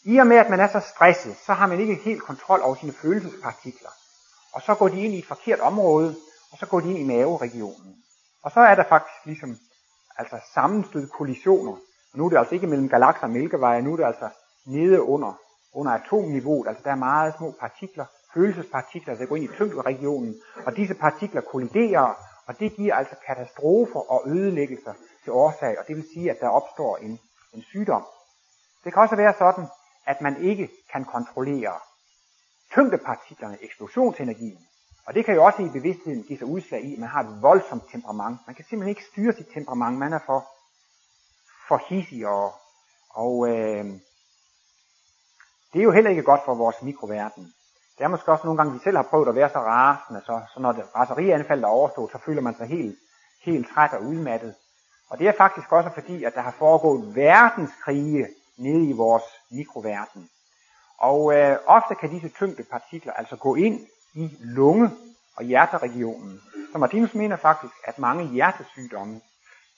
[0.07, 2.75] I og med, at man er så stresset, så har man ikke helt kontrol over
[2.75, 3.89] sine følelsespartikler.
[4.53, 6.15] Og så går de ind i et forkert område,
[6.51, 7.95] og så går de ind i maveregionen.
[8.43, 9.57] Og så er der faktisk ligesom
[10.17, 11.71] altså sammenstød kollisioner.
[12.11, 14.29] Og nu er det altså ikke mellem galakser og mælkeveje, nu er det altså
[14.65, 15.33] nede under,
[15.73, 16.67] under atomniveauet.
[16.67, 20.35] Altså der er meget små partikler, følelsespartikler, der går ind i tyngderegionen.
[20.65, 22.13] Og disse partikler kolliderer,
[22.47, 25.79] og det giver altså katastrofer og ødelæggelser til årsag.
[25.79, 27.19] Og det vil sige, at der opstår en,
[27.53, 28.05] en sygdom.
[28.83, 29.67] Det kan også være sådan,
[30.05, 31.79] at man ikke kan kontrollere
[32.71, 34.67] tyngdepartiklerne, eksplosionsenergien.
[35.07, 37.41] Og det kan jo også i bevidstheden give sig udslag i, at man har et
[37.41, 38.39] voldsomt temperament.
[38.47, 39.97] Man kan simpelthen ikke styre sit temperament.
[39.97, 40.47] Man er for,
[41.67, 42.53] for hissig og,
[43.09, 43.85] og øh,
[45.73, 47.53] det er jo heller ikke godt for vores mikroverden.
[47.97, 50.41] Det er måske også nogle gange, vi selv har prøvet at være så rasende, så,
[50.53, 52.95] så når det raserianfald er overstået, så føler man sig helt,
[53.41, 54.55] helt træt og udmattet.
[55.09, 60.29] Og det er faktisk også fordi, at der har foregået verdenskrige nede i vores mikroverden.
[60.97, 64.91] Og øh, ofte kan disse tyngdepartikler altså gå ind i lunge-
[65.35, 66.41] og hjerteregionen.
[66.71, 69.21] Så Martinus mener faktisk, at mange hjertesygdomme,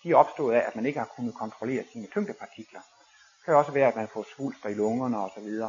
[0.03, 2.79] de er opstået af, at man ikke har kunnet kontrollere sine tyngdepartikler.
[3.37, 5.61] Det kan også være, at man får svulster i lungerne osv.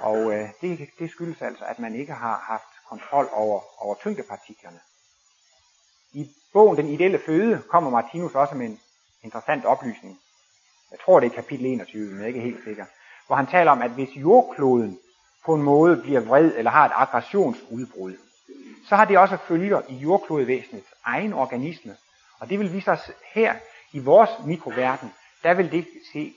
[0.00, 4.80] Og øh, det, det skyldes altså, at man ikke har haft kontrol over, over tyngdepartiklerne.
[6.12, 8.80] I bogen Den ideelle føde kommer Martinus også med en
[9.22, 10.18] interessant oplysning.
[10.90, 12.84] Jeg tror, det er kapitel 21, men jeg er ikke helt sikker.
[13.26, 14.98] Hvor han taler om, at hvis jordkloden
[15.44, 18.16] på en måde bliver vred eller har et aggressionsudbrud,
[18.88, 21.96] så har det også følger i jordklodvæsenets egen organisme.
[22.38, 23.54] Og det vil vise os her
[23.92, 26.34] i vores mikroverden, der vil det se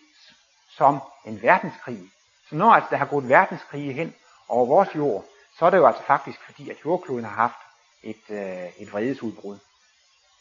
[0.69, 2.01] som en verdenskrig.
[2.49, 4.13] Så når altså der har gået verdenskrig hen
[4.47, 5.25] over vores jord,
[5.59, 7.59] så er det jo altså faktisk fordi, at jordkloden har haft
[8.03, 9.57] et, øh, et vredesudbrud.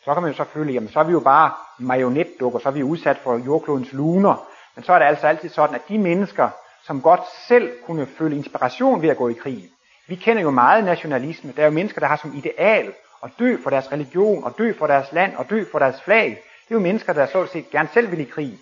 [0.05, 2.73] Så kan man jo så føle, jamen så er vi jo bare marionetdukker, så er
[2.73, 4.49] vi udsat for jordklodens luner.
[4.75, 6.49] Men så er det altså altid sådan, at de mennesker,
[6.87, 9.71] som godt selv kunne føle inspiration ved at gå i krig.
[10.09, 11.53] Vi kender jo meget nationalisme.
[11.57, 12.93] Der er jo mennesker, der har som ideal
[13.25, 16.29] at dø for deres religion, og dø for deres land, og dø for deres flag.
[16.29, 18.59] Det er jo mennesker, der så set gerne selv vil i krig.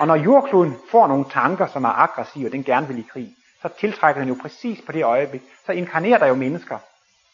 [0.00, 3.34] Og når jordkloden får nogle tanker, som er aggressive, og den gerne vil i krig,
[3.62, 5.42] så tiltrækker den jo præcis på det øjeblik.
[5.66, 6.78] Så inkarnerer der jo mennesker,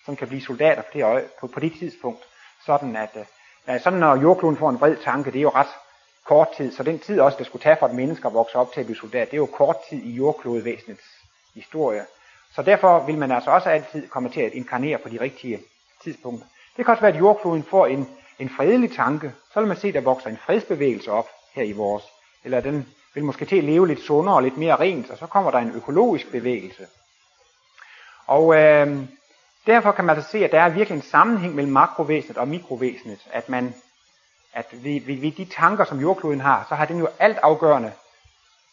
[0.04, 2.20] som kan blive soldater på det, øje, på, på det tidspunkt.
[2.66, 3.24] Sådan at, øh,
[3.68, 5.74] ja, sådan når jordkloden får en vred tanke, det er jo ret
[6.24, 6.72] kort tid.
[6.72, 8.86] Så den tid også, der skulle tage for et menneske at vokse op til at
[8.86, 11.04] blive soldat, det er jo kort tid i jordklodvæsenets
[11.54, 12.04] historie.
[12.54, 15.60] Så derfor vil man altså også altid komme til at inkarnere på de rigtige
[16.02, 16.46] tidspunkter.
[16.76, 19.32] Det kan også være, at jordkloden får en, en fredelig tanke.
[19.52, 22.04] Så vil man se, at der vokser en fredsbevægelse op her i vores.
[22.44, 25.26] Eller den vil måske til at leve lidt sundere og lidt mere rent, og så
[25.26, 26.86] kommer der en økologisk bevægelse.
[28.26, 28.98] Og øh,
[29.66, 33.26] derfor kan man altså se, at der er virkelig en sammenhæng mellem makrovæsenet og mikrovæsenet,
[33.32, 33.74] at man
[34.56, 37.92] at ved, ved, ved de tanker, som jordkloden har, så har den jo alt afgørende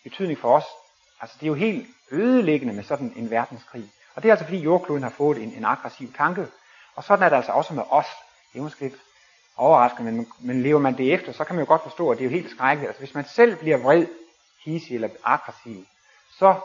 [0.04, 0.66] betydning for os.
[1.22, 3.92] Altså det er jo helt ødelæggende med sådan en verdenskrig.
[4.16, 6.48] Og det er altså fordi jordkloden har fået en, en aggressiv tanke.
[6.96, 8.06] Og sådan er det altså også med os.
[8.54, 8.96] Det er måske lidt
[9.58, 12.24] overraskende, men, men lever man det efter, så kan man jo godt forstå, at det
[12.24, 12.90] er jo helt skrækkeligt.
[12.90, 14.06] Altså hvis man selv bliver vred,
[14.66, 15.86] hissig eller aggressiv,
[16.40, 16.56] så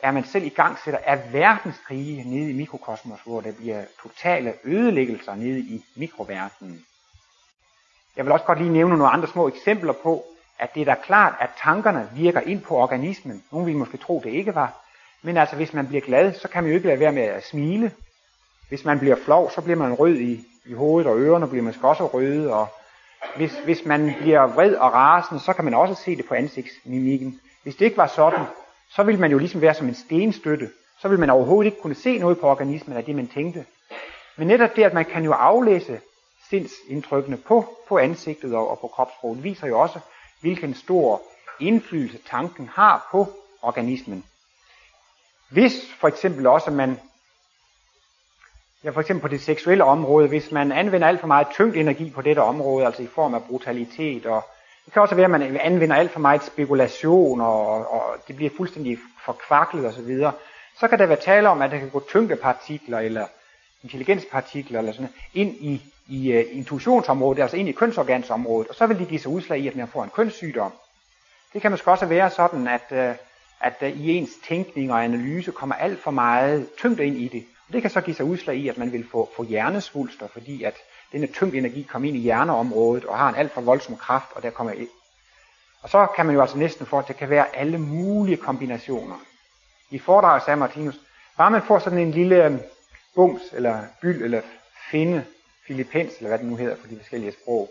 [0.00, 4.54] er man selv i gang sætter af verdenskrige nede i mikrokosmos, hvor der bliver totale
[4.64, 6.84] ødelæggelser nede i mikroverdenen.
[8.16, 10.24] Jeg vil også godt lige nævne nogle andre små eksempler på,
[10.58, 13.44] at det er da klart, at tankerne virker ind på organismen.
[13.52, 14.84] Nogle vil måske tro, det ikke var.
[15.22, 17.46] Men altså, hvis man bliver glad, så kan man jo ikke lade være med at
[17.46, 17.92] smile.
[18.68, 21.88] Hvis man bliver flov, så bliver man rød i, i hovedet, og ørerne bliver måske
[21.88, 22.54] også røde.
[22.54, 22.68] Og
[23.36, 27.40] hvis, hvis man bliver vred og rasende, så kan man også se det på ansigtsmimikken.
[27.62, 28.44] Hvis det ikke var sådan,
[28.90, 30.70] så ville man jo ligesom være som en stenstøtte.
[31.00, 33.66] Så ville man overhovedet ikke kunne se noget på organismen af det, man tænkte.
[34.36, 36.00] Men netop det, at man kan jo aflæse
[36.50, 40.00] sindsindtrykkene på, på ansigtet og, og på kropssproget, viser jo også,
[40.40, 41.22] hvilken stor
[41.60, 43.26] indflydelse tanken har på
[43.62, 44.24] organismen.
[45.50, 47.00] Hvis for eksempel også man,
[48.84, 52.10] ja for eksempel på det seksuelle område, hvis man anvender alt for meget tyngd energi
[52.10, 54.44] på dette område, altså i form af brutalitet, og
[54.88, 58.50] det kan også være, at man anvender alt for meget spekulation, og, og det bliver
[58.56, 60.32] fuldstændig forkvaklet osv., så,
[60.80, 63.26] Så kan der være tale om, at der kan gå tyngdepartikler eller
[63.82, 68.98] intelligenspartikler eller sådan ind i, i uh, intuitionsområdet, altså ind i kønsorgansområdet, og så vil
[68.98, 70.72] de give sig udslag i, at man får en kønssygdom.
[71.52, 73.16] Det kan måske også være sådan, at, uh,
[73.60, 77.44] at uh, i ens tænkning og analyse kommer alt for meget tyngde ind i det.
[77.68, 80.62] Og det kan så give sig udslag i, at man vil få, få hjernesvulster, fordi
[80.62, 80.74] at
[81.12, 84.42] denne tyngde energi kommer ind i hjerneområdet og har en alt for voldsom kraft, og
[84.42, 84.88] der kommer ind.
[85.82, 89.16] Og så kan man jo altså næsten få, at det kan være alle mulige kombinationer.
[89.90, 91.00] I foredraget sagde Martinus,
[91.36, 92.60] bare man får sådan en lille øhm,
[93.14, 94.40] bums, eller byld, eller
[94.90, 95.24] finde,
[95.66, 97.70] filipens, eller hvad det nu hedder på de forskellige sprog,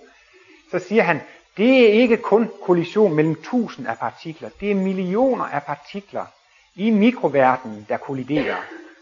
[0.71, 1.21] så siger han,
[1.57, 6.25] det er ikke kun kollision mellem tusind af partikler, det er millioner af partikler
[6.75, 8.55] i mikroverdenen, der kolliderer.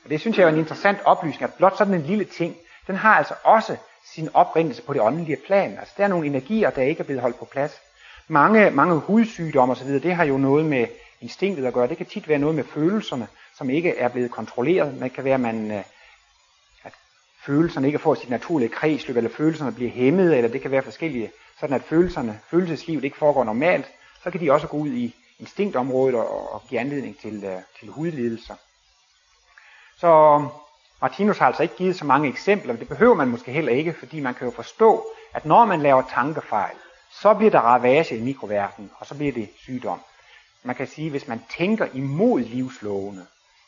[0.03, 2.55] Og det synes jeg er en interessant oplysning, at blot sådan en lille ting,
[2.87, 3.77] den har altså også
[4.13, 5.77] sin oprindelse på det åndelige plan.
[5.77, 7.81] Altså der er nogle energier, der ikke er blevet holdt på plads.
[8.27, 10.87] Mange, mange hudsygdomme osv., det har jo noget med
[11.21, 11.87] instinktet at gøre.
[11.87, 13.27] Det kan tit være noget med følelserne,
[13.57, 14.99] som ikke er blevet kontrolleret.
[14.99, 15.83] Det kan være, at, man, øh,
[16.83, 16.93] at
[17.45, 21.31] følelserne ikke får sit naturlige kredsløb, eller følelserne bliver hæmmet, eller det kan være forskellige,
[21.59, 23.85] sådan at følelserne, følelseslivet ikke foregår normalt.
[24.23, 27.89] Så kan de også gå ud i instinktområdet og, og give anledning til, øh, til
[27.89, 28.55] hudlidelser.
[29.97, 30.41] Så
[31.01, 33.95] Martinus har altså ikke givet så mange eksempler, men det behøver man måske heller ikke,
[33.99, 36.75] fordi man kan jo forstå, at når man laver tankefejl,
[37.11, 39.99] så bliver der ravage i mikroverdenen, og så bliver det sygdom.
[40.63, 43.25] Man kan sige, at hvis man tænker imod livslovene,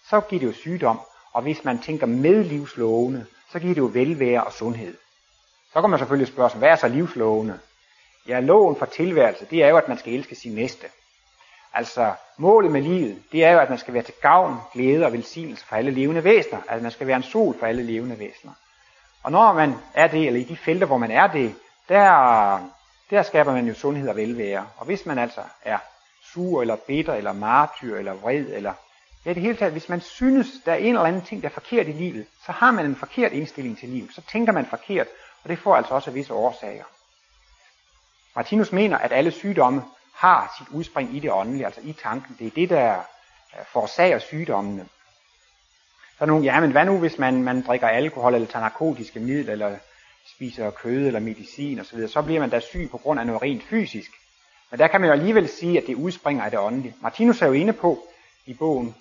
[0.10, 1.00] så giver det jo sygdom,
[1.34, 4.98] og hvis man tænker med livslovene, så giver det jo velvære og sundhed.
[5.74, 7.60] Så kan man selvfølgelig spørge sig, hvad er så livslovene?
[8.28, 10.88] Ja, loven for tilværelse, det er jo, at man skal elske sin næste.
[11.78, 15.14] Altså, målet med livet, det er jo, at man skal være til gavn, glæde og
[15.14, 16.60] velsignelse for alle levende væsener.
[16.70, 18.54] Altså, man skal være en sol for alle levende væsener.
[19.24, 21.56] Og når man er det, eller i de felter, hvor man er det,
[21.90, 22.60] der,
[23.10, 24.68] der skaber man jo sundhed og velvære.
[24.78, 25.78] Og hvis man altså er
[26.34, 28.74] sur, eller bitter, eller martyr, eller vred, eller
[29.26, 31.54] ja, det hele taget, hvis man synes, der er en eller anden ting, der er
[31.54, 34.10] forkert i livet, så har man en forkert indstilling til livet.
[34.14, 35.08] Så tænker man forkert,
[35.44, 36.84] og det får altså også visse årsager.
[38.36, 39.84] Martinus mener, at alle sygdomme
[40.18, 42.36] har sit udspring i det åndelige, altså i tanken.
[42.40, 42.98] Det er det, der
[43.58, 44.86] øh, forårsager sygdommene.
[46.18, 49.20] Så er nogen, ja, men hvad nu, hvis man, man drikker alkohol, eller tager narkotiske
[49.20, 49.78] midler, eller
[50.36, 53.64] spiser kød eller medicin osv., så bliver man da syg på grund af noget rent
[53.64, 54.12] fysisk.
[54.72, 56.96] Men der kan man jo alligevel sige, at det udspringer af det åndelige.
[57.02, 58.08] Martinus er jo inde på
[58.46, 58.96] i bogen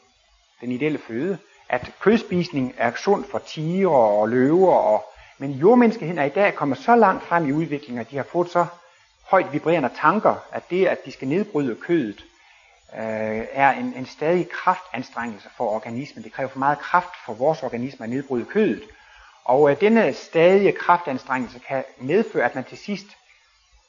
[0.61, 1.39] Den ideelle føde,
[1.69, 5.05] at kødspisning er sund for tiger og løver, og,
[5.39, 8.51] men jordmenneskeheden er i dag kommet så langt frem i udviklingen, at de har fået
[8.51, 8.67] så
[9.31, 12.25] højt vibrerende tanker, at det, at de skal nedbryde kødet,
[12.95, 16.25] øh, er en, en stadig kraftanstrengelse for organismen.
[16.25, 18.83] Det kræver for meget kraft for vores organisme at nedbryde kødet.
[19.45, 23.07] Og øh, denne stadige kraftanstrengelse kan medføre, at man til sidst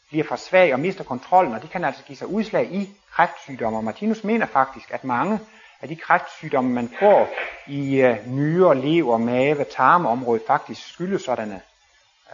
[0.09, 3.79] bliver for svag og mister kontrollen, og det kan altså give sig udslag i kræftsygdomme.
[3.79, 5.39] Og Martinus mener faktisk, at mange
[5.81, 7.29] af de kræftsygdomme, man får
[7.67, 11.61] i øh, nyre, lever, mave, tarmeområdet, faktisk skyldes sådanne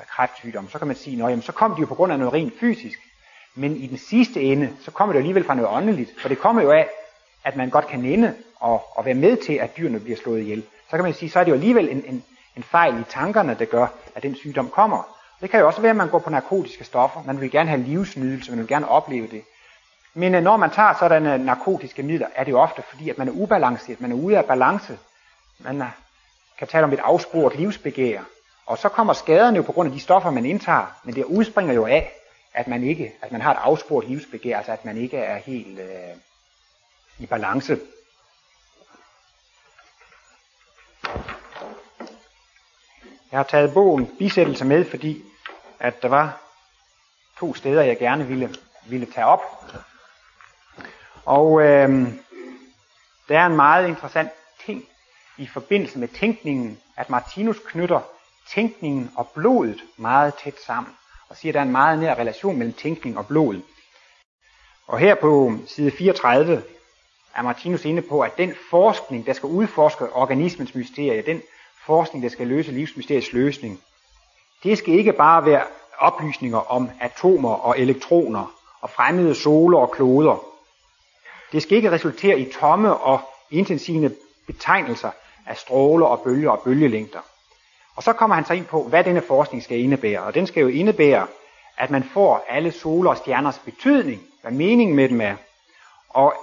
[0.10, 0.70] kræftsygdom.
[0.70, 3.00] Så kan man sige, at så kom de jo på grund af noget rent fysisk.
[3.56, 6.22] Men i den sidste ende, så kommer det alligevel fra noget åndeligt.
[6.22, 6.90] For det kommer jo af,
[7.44, 10.64] at man godt kan nænde og, og være med til, at dyrene bliver slået ihjel.
[10.90, 12.24] Så kan man sige, så er det jo alligevel en, en,
[12.56, 15.18] en fejl i tankerne, der gør, at den sygdom kommer.
[15.42, 17.24] Det kan jo også være, at man går på narkotiske stoffer.
[17.26, 19.44] Man vil gerne have livsnydelse, man vil gerne opleve det.
[20.14, 23.28] Men øh, når man tager sådanne narkotiske midler, er det jo ofte fordi, at man
[23.28, 25.00] er ubalanceret, man er ude af balance.
[25.60, 25.88] Man øh,
[26.60, 28.22] kan tale om et afsporet livsbegær.
[28.66, 31.74] Og så kommer skaderne jo på grund af de stoffer, man indtager, men det udspringer
[31.74, 32.14] jo af,
[32.54, 35.80] at man ikke, at man har et afsporet livsbegær, altså at man ikke er helt
[35.80, 36.16] øh,
[37.20, 37.80] i balance.
[43.32, 45.24] Jeg har taget bogen Bisættelse med, fordi
[45.80, 46.42] at der var
[47.40, 48.56] to steder, jeg gerne ville,
[48.86, 49.42] ville tage op.
[51.26, 52.14] Og øh,
[53.28, 54.30] der er en meget interessant
[54.66, 54.84] ting
[55.38, 58.02] i forbindelse med tænkningen, at Martinus knytter
[58.50, 60.94] tænkningen og blodet meget tæt sammen,
[61.30, 63.62] og siger, at der er en meget nær relation mellem tænkning og blod.
[64.88, 66.64] Og her på side 34
[67.36, 71.42] er Martinus inde på, at den forskning, der skal udforske organismens mysterie, den
[71.86, 73.82] forskning, der skal løse livsmysteriets løsning,
[74.64, 75.64] det skal ikke bare være
[75.98, 80.44] oplysninger om atomer og elektroner og fremmede soler og kloder.
[81.52, 83.22] Det skal ikke resultere i tomme og
[83.52, 84.16] intensive
[84.48, 85.12] betegnelser
[85.46, 87.20] af stråler og bølger og bølgelængder.
[87.96, 90.20] Og så kommer han så ind på, hvad denne forskning skal indebære.
[90.20, 91.28] Og den skal jo indebære,
[91.78, 95.36] at man får alle soler og stjerners betydning, hvad meningen med dem er.
[96.10, 96.34] Og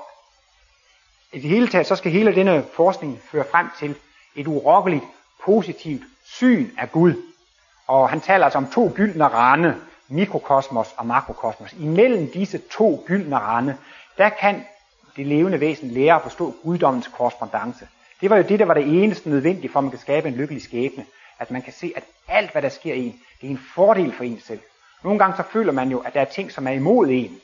[1.33, 3.95] i det hele taget, så skal hele denne forskning føre frem til
[4.37, 5.05] et urokkeligt
[5.45, 7.15] positivt syn af Gud.
[7.87, 9.77] Og han taler altså om to gyldne rande,
[10.09, 11.73] mikrokosmos og makrokosmos.
[11.73, 13.77] Imellem disse to gyldne rande,
[14.19, 14.65] der kan
[15.17, 17.89] det levende væsen lære at forstå guddommens korrespondence.
[18.21, 20.35] Det var jo det, der var det eneste nødvendige for, at man kan skabe en
[20.35, 21.05] lykkelig skæbne.
[21.41, 24.13] At man kan se, at alt, hvad der sker i en, det er en fordel
[24.13, 24.61] for en selv.
[25.05, 27.41] Nogle gange så føler man jo, at der er ting, som er imod en.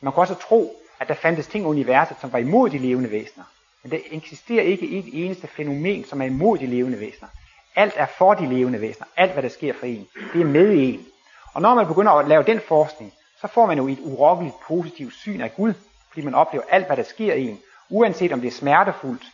[0.00, 3.10] Man kan også tro, at der fandtes ting i universet, som var imod de levende
[3.10, 3.44] væsener.
[3.82, 7.28] Men der eksisterer ikke et eneste fænomen, som er imod de levende væsener.
[7.76, 9.06] Alt er for de levende væsener.
[9.16, 11.06] Alt, hvad der sker for en, det er med i en.
[11.54, 15.14] Og når man begynder at lave den forskning, så får man jo et urokkeligt positivt
[15.14, 15.74] syn af Gud,
[16.08, 19.24] fordi man oplever alt, hvad der sker i en, uanset om det er smertefuldt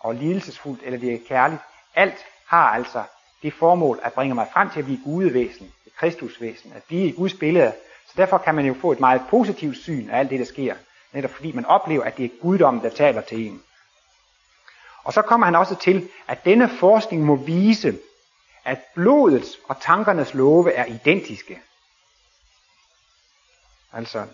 [0.00, 1.60] og lidelsesfuldt, eller det er kærligt.
[1.94, 3.02] Alt har altså
[3.42, 7.12] det formål at bringe mig frem til at blive gudevæsen, et kristusvæsen, at blive i
[7.12, 7.72] Guds billede.
[8.06, 10.74] Så derfor kan man jo få et meget positivt syn af alt det, der sker,
[11.12, 13.62] netop fordi man oplever, at det er guddommen, der taler til en.
[15.04, 17.98] Og så kommer han også til, at denne forskning må vise,
[18.64, 21.60] at blodets og tankernes love er identiske.
[23.92, 24.26] Altså,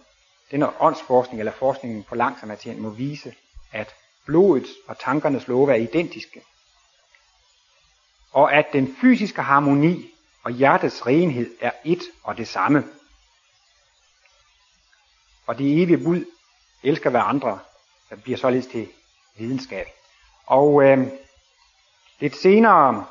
[0.50, 3.34] denne åndsforskning eller forskningen på langsomt må vise,
[3.72, 3.94] at
[4.26, 6.42] blodets og tankernes love er identiske.
[8.36, 10.10] Og at den fysiske harmoni
[10.42, 12.84] og hjertets renhed er et og det samme.
[15.46, 16.24] Og det evige bud
[16.82, 17.58] elsker hver andre,
[18.10, 18.88] der bliver således til
[19.38, 19.86] videnskab.
[20.46, 21.06] Og øh,
[22.20, 23.04] lidt senere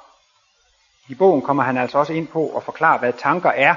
[1.08, 3.76] i bogen kommer han altså også ind på at forklare, hvad tanker er,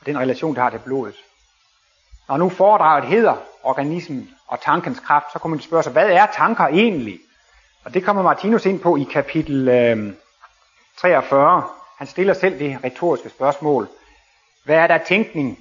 [0.00, 1.16] og den relation, det har til blodet.
[2.28, 6.26] Når nu foredraget hedder organismen og tankens kraft, så kommer man spørge sig, hvad er
[6.26, 7.20] tanker egentlig?
[7.84, 10.14] Og det kommer Martinus ind på i kapitel øh,
[11.00, 11.64] 43.
[11.98, 13.88] Han stiller selv det retoriske spørgsmål.
[14.64, 15.58] Hvad er der tænkning,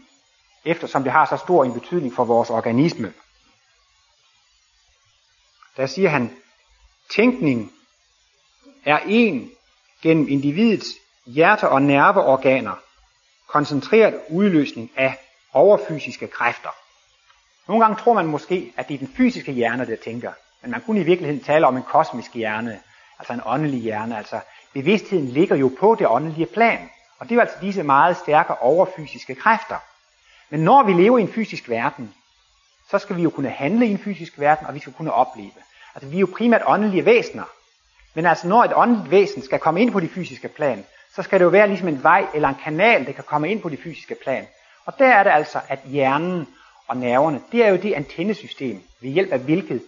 [0.65, 3.13] eftersom det har så stor en betydning for vores organisme?
[5.77, 6.37] Der siger han,
[7.15, 7.71] tænkning
[8.85, 9.51] er en
[10.01, 10.87] gennem individets
[11.25, 12.75] hjerte- og nerveorganer
[13.47, 15.17] koncentreret udløsning af
[15.53, 16.69] overfysiske kræfter.
[17.67, 20.31] Nogle gange tror man måske, at det er den fysiske hjerne, der tænker,
[20.61, 22.81] men man kunne i virkeligheden tale om en kosmisk hjerne,
[23.19, 24.17] altså en åndelig hjerne.
[24.17, 24.39] Altså
[24.75, 28.61] bevidstheden ligger jo på det åndelige plan, og det er jo altså disse meget stærke
[28.61, 29.75] overfysiske kræfter.
[30.49, 32.13] Men når vi lever i en fysisk verden,
[32.91, 35.51] så skal vi jo kunne handle i en fysisk verden, og vi skal kunne opleve.
[35.95, 37.43] Altså vi er jo primært åndelige væsener.
[38.13, 41.39] Men altså når et åndeligt væsen skal komme ind på det fysiske plan, så skal
[41.39, 43.79] det jo være ligesom en vej eller en kanal, der kan komme ind på det
[43.79, 44.47] fysiske plan.
[44.85, 46.47] Og der er det altså, at hjernen
[46.87, 49.83] og nerverne, det er jo det antennesystem, ved hjælp af hvilket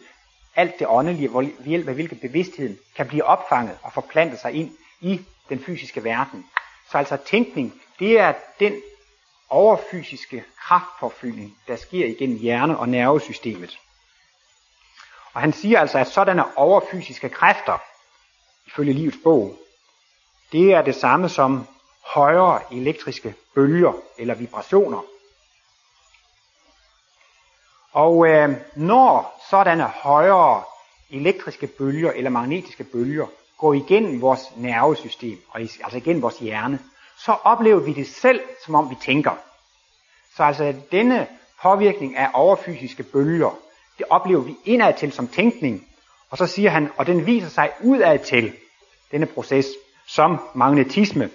[0.57, 4.71] alt det åndelige, ved hjælp af hvilket bevidstheden kan blive opfanget og forplante sig ind
[5.01, 6.45] i den fysiske verden.
[6.91, 8.81] Så altså tænkning, det er den
[9.49, 13.79] overfysiske kraftforfyldning, der sker igennem hjerne- og nervesystemet.
[15.33, 17.77] Og han siger altså, at sådanne overfysiske kræfter,
[18.67, 19.57] ifølge livets bog,
[20.51, 21.67] det er det samme som
[22.05, 25.01] højere elektriske bølger eller vibrationer.
[27.97, 30.63] Og øh, når sådanne højere
[31.09, 33.27] elektriske bølger eller magnetiske bølger
[33.57, 36.79] går igennem vores nervesystem, og altså igennem vores hjerne,
[37.17, 39.31] så oplever vi det selv, som om vi tænker.
[40.35, 41.27] Så altså denne
[41.61, 43.57] påvirkning af overfysiske bølger,
[43.97, 45.87] det oplever vi indad til som tænkning.
[46.29, 48.53] Og så siger han, og den viser sig udad til,
[49.11, 49.67] denne proces,
[50.07, 51.29] som magnetisme,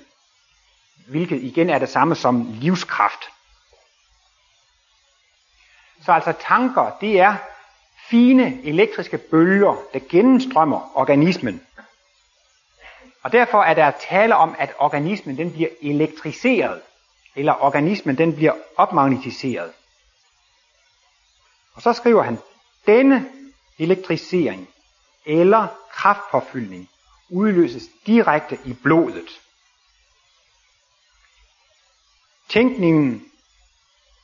[1.09, 3.21] hvilket igen er det samme som livskraft.
[6.05, 7.37] Så altså tanker, det er
[8.11, 11.63] fine elektriske bølger, der gennemstrømmer organismen.
[13.23, 16.83] Og derfor er der tale om, at organismen den bliver elektriseret,
[17.37, 19.73] eller organismen den bliver opmagnetiseret.
[21.75, 22.39] Og så skriver han,
[22.87, 23.29] denne
[23.79, 24.69] elektrisering
[25.27, 26.89] eller kraftpåfyldning
[27.31, 29.41] udløses direkte i blodet.
[32.49, 33.32] Tænkningen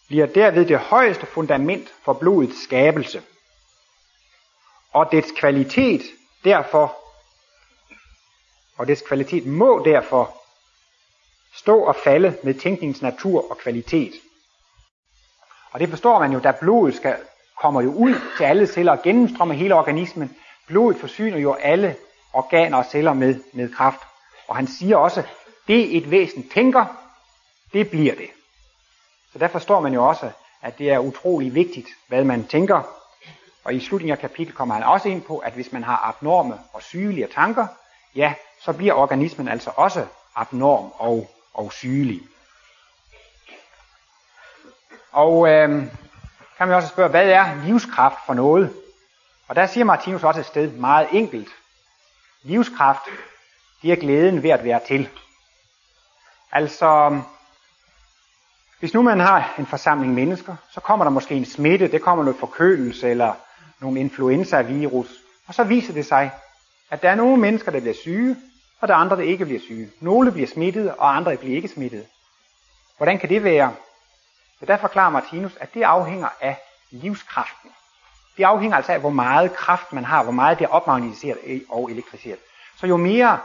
[0.08, 3.22] bliver derved det højeste fundament for blodets skabelse.
[4.92, 6.02] Og dets kvalitet
[6.44, 6.96] derfor,
[8.76, 10.34] og dets kvalitet må derfor
[11.54, 14.12] stå og falde med tænkningens natur og kvalitet.
[15.70, 17.16] Og det forstår man jo, da blodet skal,
[17.60, 20.36] kommer jo ud til alle celler og gennemstrømmer hele organismen.
[20.66, 21.96] Blodet forsyner jo alle
[22.32, 24.00] organer og celler med, med kraft.
[24.48, 25.22] Og han siger også,
[25.66, 26.84] det et væsen tænker,
[27.72, 28.30] det bliver det.
[29.38, 30.30] Så der forstår man jo også,
[30.62, 32.82] at det er utrolig vigtigt, hvad man tænker.
[33.64, 36.58] Og i slutningen af kapitlet kommer han også ind på, at hvis man har abnorme
[36.72, 37.66] og sygelige tanker,
[38.14, 42.20] ja, så bliver organismen altså også abnorm og, og sygelig.
[45.12, 45.68] Og øh,
[46.58, 48.74] kan man også spørge, hvad er livskraft for noget?
[49.48, 51.48] Og der siger Martinus også et sted meget enkelt.
[52.42, 53.02] Livskraft,
[53.82, 55.08] det er glæden ved at være til.
[56.52, 57.20] Altså,
[58.78, 62.24] hvis nu man har en forsamling mennesker, så kommer der måske en smitte, det kommer
[62.24, 63.34] noget forkølelse eller
[63.80, 65.08] nogle influenza-virus,
[65.46, 66.30] og så viser det sig,
[66.90, 68.36] At der er nogle mennesker, der bliver syge,
[68.80, 69.90] og der er andre, der ikke bliver syge.
[70.00, 72.06] Nogle bliver smittet, og andre bliver ikke smittet.
[72.96, 73.74] Hvordan kan det være?
[74.60, 76.56] Ja, der forklarer Martinus, at det afhænger af
[76.90, 77.70] livskraften.
[78.36, 81.90] Det afhænger altså af, hvor meget kraft man har, hvor meget det er opmagnetiseret og
[81.90, 82.38] elektriseret.
[82.76, 83.38] Så jo mere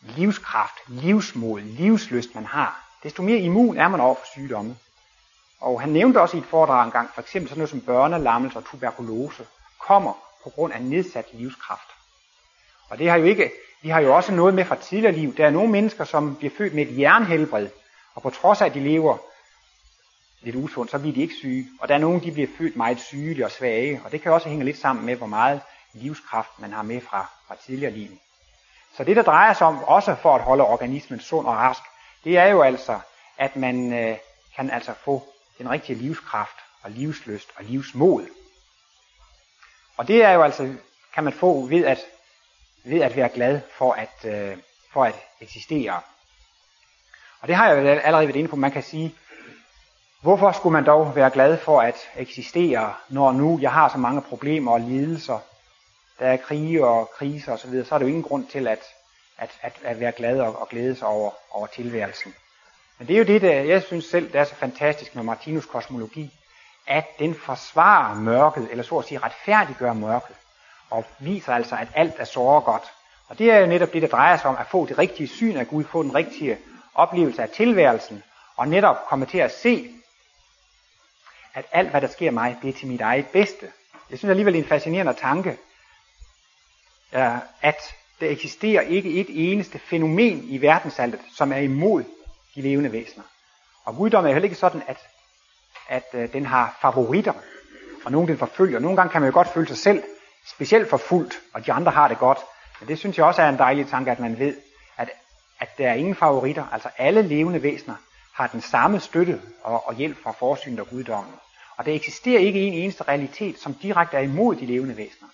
[0.00, 4.76] livskraft, livsmod, livsløst man har, desto mere immun er man over for sygdomme.
[5.60, 8.64] Og han nævnte også i et foredrag engang, for eksempel sådan noget som børnelammelse og
[8.64, 9.46] tuberkulose,
[9.78, 10.12] kommer
[10.44, 11.88] på grund af nedsat livskraft.
[12.90, 13.50] Og det har jo ikke,
[13.82, 15.36] vi har jo også noget med fra tidligere liv.
[15.36, 17.68] Der er nogle mennesker, som bliver født med et jernhelbred,
[18.14, 19.18] og på trods af, at de lever
[20.40, 21.66] lidt usundt, så bliver de ikke syge.
[21.80, 24.48] Og der er nogen, de bliver født meget syge og svage, og det kan også
[24.48, 25.60] hænge lidt sammen med, hvor meget
[25.92, 28.10] livskraft man har med fra, fra tidligere liv.
[28.96, 31.82] Så det, der drejer sig om, også for at holde organismen sund og rask,
[32.24, 33.00] det er jo altså,
[33.38, 34.16] at man øh,
[34.56, 35.22] kan altså få
[35.58, 38.26] den rigtige livskraft og livsløst og livsmod.
[39.96, 40.74] Og det er jo altså,
[41.14, 41.98] kan man få ved at,
[42.84, 44.58] ved at være glad for at, øh,
[44.92, 46.00] for at eksistere.
[47.40, 48.56] Og det har jeg jo allerede været inde på.
[48.56, 49.14] Man kan sige,
[50.22, 54.22] hvorfor skulle man dog være glad for at eksistere, når nu jeg har så mange
[54.22, 55.38] problemer og lidelser,
[56.18, 58.68] der er krige og kriser osv., så, videre, så er der jo ingen grund til
[58.68, 58.84] at,
[59.38, 62.34] at, at, at være glad og, og glæde sig over, over tilværelsen.
[62.98, 65.66] Men det er jo det, der jeg synes selv, der er så fantastisk med Martinus
[65.66, 66.34] kosmologi,
[66.86, 70.36] at den forsvarer mørket, eller så at sige retfærdiggør mørket,
[70.90, 72.92] og viser altså, at alt er så godt.
[73.28, 75.56] Og det er jo netop det, der drejer sig om at få det rigtige syn
[75.56, 76.58] af Gud, få den rigtige
[76.94, 78.22] oplevelse af tilværelsen,
[78.56, 79.94] og netop komme til at se,
[81.54, 83.72] at alt, hvad der sker mig, det er til mit eget bedste.
[84.10, 85.58] Jeg synes alligevel, det er en fascinerende tanke,
[87.12, 92.04] øh, at der eksisterer ikke et eneste fænomen i verdensaltet, som er imod
[92.54, 93.24] de levende væsener.
[93.84, 94.98] Og guddommen er heller ikke sådan, at,
[95.88, 97.32] at øh, den har favoritter,
[98.04, 98.78] og nogen den forfølger.
[98.78, 100.02] Nogle gange kan man jo godt føle sig selv
[100.46, 102.38] specielt forfulgt, og de andre har det godt.
[102.80, 104.56] Men det synes jeg også er en dejlig tanke, at man ved,
[104.96, 105.10] at,
[105.60, 106.64] at der er ingen favoritter.
[106.72, 107.94] Altså alle levende væsener
[108.34, 111.34] har den samme støtte og, og hjælp fra forsynet og guddommen.
[111.76, 115.28] Og der eksisterer ikke en eneste realitet, som direkte er imod de levende væsener.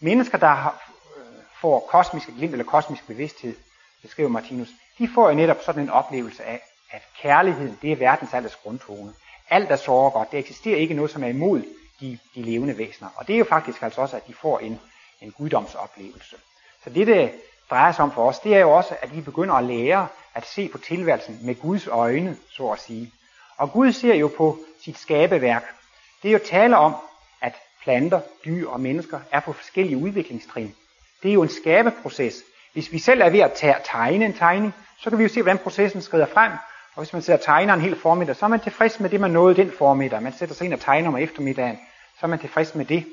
[0.00, 0.92] Mennesker, der har,
[1.60, 3.56] får kosmisk glimt eller kosmisk bevidsthed,
[4.02, 8.34] beskriver Martinus, de får jo netop sådan en oplevelse af, at kærligheden, det er verdens
[8.34, 9.12] alles grundtone.
[9.50, 10.32] Alt er sårbart.
[10.32, 11.62] Der eksisterer ikke noget, som er imod
[12.00, 13.08] de, de levende væsener.
[13.16, 14.80] Og det er jo faktisk altså også, at de får en,
[15.20, 16.36] en guddomsoplevelse.
[16.84, 17.32] Så det, det
[17.70, 20.46] drejer sig om for os, det er jo også, at vi begynder at lære at
[20.46, 23.12] se på tilværelsen med Guds øjne, så at sige.
[23.56, 25.64] Og Gud ser jo på sit skabeværk.
[26.22, 26.96] Det er jo tale om,
[27.40, 30.74] at planter, dyr og mennesker er på forskellige udviklingstrin.
[31.22, 32.34] Det er jo en skabeproces.
[32.72, 35.58] Hvis vi selv er ved at tegne en tegning, så kan vi jo se, hvordan
[35.58, 36.52] processen skrider frem.
[36.94, 39.20] Og hvis man sidder og tegner en hel formiddag, så er man tilfreds med det,
[39.20, 40.22] man nåede den formiddag.
[40.22, 41.78] Man sætter sig ind og tegner om eftermiddagen,
[42.20, 43.04] så er man tilfreds med det.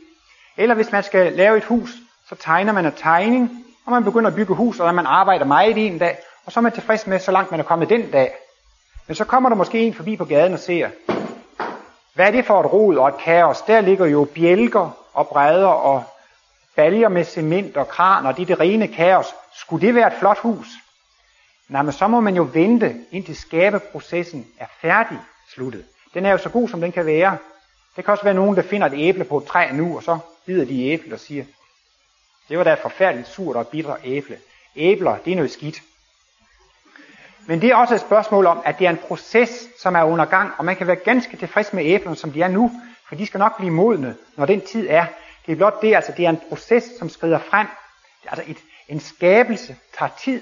[0.58, 1.90] Eller hvis man skal lave et hus,
[2.30, 5.78] så tegner man en tegning, og man begynder at bygge hus, og man arbejder meget
[5.78, 8.12] i en dag, og så er man tilfreds med, så langt man er kommet den
[8.12, 8.34] dag.
[9.08, 10.90] Men så kommer der måske en forbi på gaden og ser,
[12.14, 13.62] hvad er det for et rod og et kaos?
[13.62, 16.04] Der ligger jo bjælker og brædder og
[16.76, 19.26] baljer med cement og kran, og det er det rene kaos.
[19.56, 20.68] Skulle det være et flot hus?
[21.68, 25.20] Nej, men så må man jo vente, indtil skabeprocessen er færdig
[25.54, 25.86] sluttet.
[26.14, 27.38] Den er jo så god, som den kan være.
[27.96, 30.18] Det kan også være nogen, der finder et æble på et træ nu, og så
[30.46, 31.46] bider de æblet og siger,
[32.50, 34.38] det var da et forfærdeligt surt og bitter æble.
[34.76, 35.82] Æbler, det er noget skidt.
[37.48, 40.26] Men det er også et spørgsmål om, at det er en proces, som er under
[40.26, 42.72] gang, og man kan være ganske tilfreds med æblerne, som de er nu,
[43.08, 45.06] for de skal nok blive modne, når den tid er.
[45.46, 47.68] Det er blot det, altså det er en proces, som skrider frem.
[48.24, 50.42] Det er altså et, en skabelse tager tid.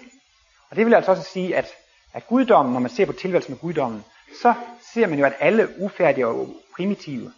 [0.69, 1.67] Og det vil altså også sige, at,
[2.13, 4.03] at guddommen, når man ser på tilværelsen med guddommen,
[4.41, 4.53] så
[4.93, 7.33] ser man jo, at alle ufærdige og primitive,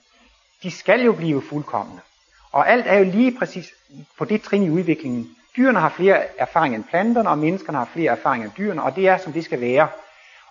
[0.64, 2.02] de skal jo blive fuldkommende.
[2.52, 3.74] Og alt er jo lige præcis
[4.18, 5.36] på det trin i udviklingen.
[5.58, 9.08] Dyrene har flere erfaringer end planterne, og menneskerne har flere erfaringer end dyrene, og det
[9.08, 9.88] er, som det skal være.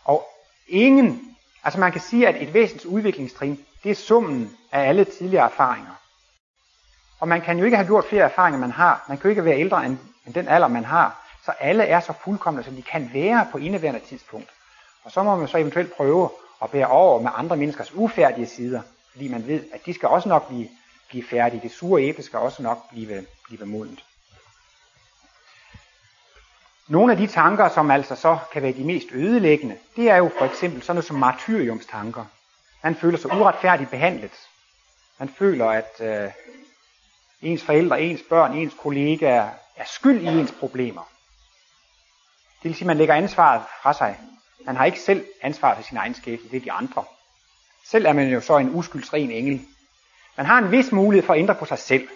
[0.05, 0.29] Og
[0.69, 5.45] ingen, altså man kan sige, at et væsens udviklingstrin, det er summen af alle tidligere
[5.45, 5.91] erfaringer.
[7.25, 9.05] Og man kan jo ikke have gjort flere erfaringer, man har.
[9.09, 11.27] Man kan jo ikke være ældre end, end den alder, man har.
[11.45, 14.49] Så alle er så fuldkommende, som de kan være på indeværende tidspunkt.
[15.05, 16.31] Og så må man så eventuelt prøve
[16.63, 20.29] at bære over med andre menneskers ufærdige sider, fordi man ved, at de skal også
[20.29, 20.69] nok blive,
[21.09, 21.61] blive færdige.
[21.63, 24.05] Det sure æble skal også nok blive, blive modent.
[26.89, 30.31] Nogle af de tanker, som altså så kan være de mest ødelæggende, det er jo
[30.39, 32.25] for eksempel sådan noget som martyriumstanker.
[32.83, 34.33] Man føler sig uretfærdigt behandlet.
[35.19, 36.31] Man føler, at øh,
[37.45, 41.03] ens forældre, ens børn, ens kollegaer er skyld i ens problemer.
[42.63, 44.19] Det vil sige, at man lægger ansvaret fra sig.
[44.67, 47.05] Man har ikke selv ansvar for sin egen skæbne, det er de andre.
[47.85, 49.61] Selv er man jo så en uskyldsren engel.
[50.37, 52.09] Man har en vis mulighed for at ændre på sig selv.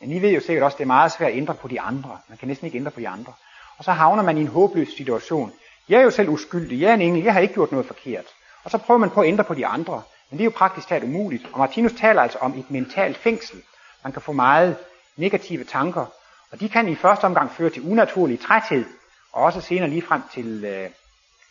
[0.00, 1.80] Men I ved jo sikkert også, at det er meget svært at ændre på de
[1.80, 2.18] andre.
[2.28, 3.32] Man kan næsten ikke ændre på de andre.
[3.78, 5.52] Og så havner man i en håbløs situation.
[5.88, 6.80] Jeg er jo selv uskyldig.
[6.80, 7.24] Jeg er en engel.
[7.24, 8.24] Jeg har ikke gjort noget forkert.
[8.64, 10.02] Og så prøver man på at ændre på de andre.
[10.30, 11.46] Men det er jo praktisk talt umuligt.
[11.52, 13.62] Og Martinus taler altså om et mentalt fængsel.
[14.04, 14.76] Man kan få meget
[15.16, 16.06] negative tanker.
[16.50, 18.84] Og de kan i første omgang føre til unaturlig træthed.
[19.32, 20.90] Og også senere lige frem til, øh,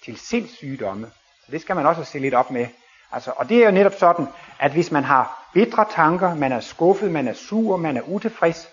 [0.05, 1.11] til sindssygdomme.
[1.45, 2.67] Så det skal man også se lidt op med.
[3.11, 4.27] Altså, og det er jo netop sådan,
[4.59, 8.69] at hvis man har bitre tanker, man er skuffet, man er sur, man er utilfreds,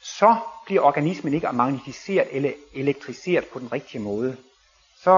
[0.00, 4.36] så bliver organismen ikke magnetiseret eller elektriseret på den rigtige måde.
[5.02, 5.10] Så,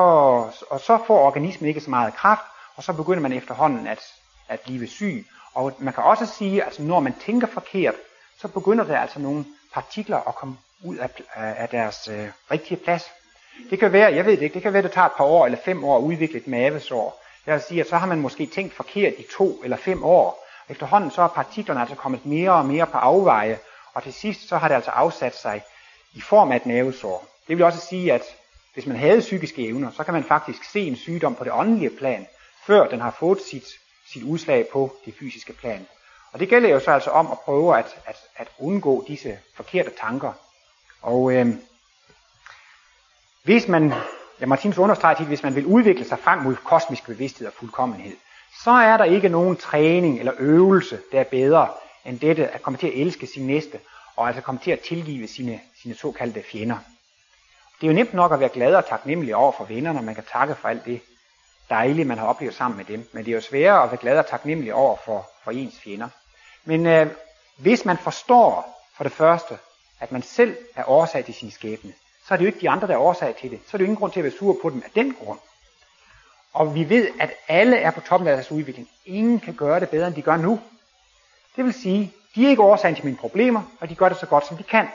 [0.71, 2.45] og så får organismen ikke så meget kraft,
[2.77, 4.01] og så begynder man efterhånden at,
[4.49, 5.27] at blive syg.
[5.55, 7.95] Og man kan også sige, at altså, når man tænker forkert,
[8.41, 13.11] så begynder der altså nogle partikler at komme ud af, af deres øh, rigtige plads.
[13.71, 15.45] Det kan være, jeg ved det ikke, det kan være, det tager et par år
[15.47, 17.23] eller fem år at udvikle et mavesår.
[17.47, 20.47] Jeg vil sige, at så har man måske tænkt forkert i to eller fem år.
[20.69, 23.59] Efterhånden så er partiklerne altså kommet mere og mere på afveje,
[23.95, 25.63] og til sidst så har det altså afsat sig
[26.13, 27.27] i form af et mavesår.
[27.49, 28.23] Det vil også sige, at
[28.75, 31.91] hvis man havde psykiske evner, så kan man faktisk se en sygdom på det åndelige
[31.91, 32.27] plan,
[32.67, 33.65] før den har fået sit,
[34.15, 35.87] sit udslag på det fysiske plan.
[36.33, 39.91] Og det gælder jo så altså om at prøve at, at, at undgå disse forkerte
[40.01, 40.33] tanker.
[41.03, 41.47] Og øh,
[43.43, 43.93] hvis man,
[44.41, 48.17] ja Martinus understreger tit, hvis man vil udvikle sig frem mod kosmisk bevidsthed og fuldkommenhed,
[48.65, 51.69] så er der ikke nogen træning eller øvelse, der er bedre
[52.05, 53.81] end dette at komme til at elske sin næste,
[54.17, 56.79] og altså komme til at tilgive sine, sine såkaldte fjender.
[57.81, 60.25] Det er jo nemt nok at være glad og taknemmelig over for vennerne, man kan
[60.33, 61.01] takke for alt det
[61.71, 63.09] dejlige, man har oplevet sammen med dem.
[63.13, 66.09] Men det er jo sværere at være glad og taknemmelig over for, for ens fjender.
[66.65, 67.07] Men øh,
[67.57, 69.59] hvis man forstår for det første,
[70.01, 71.93] at man selv er årsag til sin skæbne,
[72.27, 73.61] så er det jo ikke de andre, der er årsag til det.
[73.67, 75.39] Så er det jo ingen grund til at være sur på dem af den grund.
[76.53, 78.89] Og vi ved, at alle er på toppen af deres udvikling.
[79.07, 80.61] Ingen kan gøre det bedre, end de gør nu.
[81.57, 84.27] Det vil sige, de er ikke årsagen til mine problemer, og de gør det så
[84.27, 84.89] godt, som de kan.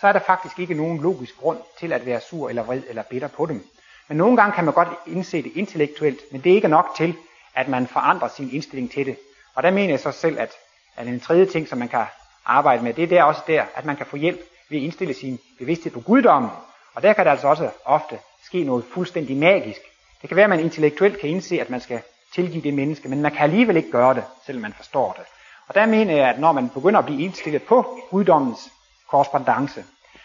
[0.00, 3.02] Så er der faktisk ikke nogen logisk grund til at være sur eller vred eller
[3.02, 3.66] bitter på dem.
[4.08, 7.14] Men nogle gange kan man godt indse det intellektuelt, men det er ikke nok til,
[7.54, 9.16] at man forandrer sin indstilling til det.
[9.54, 10.52] Og der mener jeg så selv, at,
[10.96, 12.04] at en tredje ting, som man kan
[12.44, 14.40] arbejde med, det er der også der, at man kan få hjælp
[14.70, 16.50] ved at indstille sin bevidsthed på guddommen.
[16.94, 19.80] Og der kan der altså også ofte ske noget fuldstændig magisk.
[20.22, 22.00] Det kan være, at man intellektuelt kan indse, at man skal
[22.34, 25.26] tilgive det menneske, men man kan alligevel ikke gøre det, selvom man forstår det.
[25.68, 28.70] Og der mener jeg, at når man begynder at blive indstillet på guddommens
[29.08, 29.84] korrespondence,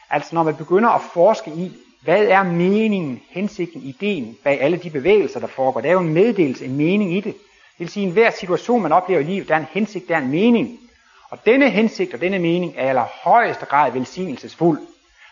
[0.10, 1.72] altså når man begynder at forske i,
[2.02, 5.82] hvad er meningen, hensigten, ideen bag alle de bevægelser, der foregår?
[5.82, 7.34] Der er jo en meddelelse, en mening i det.
[7.34, 10.16] Det vil sige, at enhver situation, man oplever i livet, der er en hensigt, der
[10.16, 10.80] er en mening.
[11.30, 14.80] Og denne hensigt og denne mening er i allerhøjeste grad velsignelsesfuld.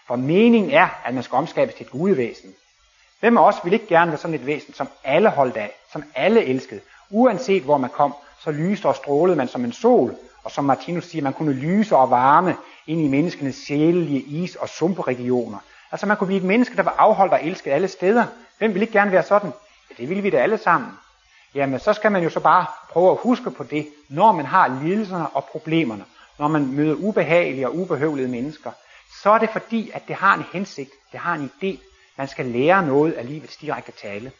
[0.08, 2.54] For meningen er, at man skal omskabes til et gudevæsen.
[3.20, 6.04] Hvem af os vil ikke gerne være sådan et væsen, som alle holdt af, som
[6.16, 6.82] alle elskede?
[7.10, 8.14] Uanset hvor man kom,
[8.44, 11.96] så lyste og strålede man som en sol, og som Martinus siger, man kunne lyse
[11.96, 12.56] og varme
[12.88, 15.58] ind i menneskenes sjælelige is- og sumperegioner.
[15.92, 18.26] Altså man kunne blive et menneske, der var afholdt og elsket alle steder.
[18.58, 19.52] Hvem vil ikke gerne være sådan?
[19.90, 20.92] Ja, det ville vi da alle sammen.
[21.56, 24.80] Jamen, så skal man jo så bare prøve at huske på det, når man har
[24.84, 26.06] lidelserne og problemerne,
[26.40, 28.72] når man møder ubehagelige og ubehøvlede mennesker,
[29.24, 31.78] så er det fordi, at det har en hensigt, det har en idé,
[32.18, 34.32] man skal lære noget af livets direkte tale.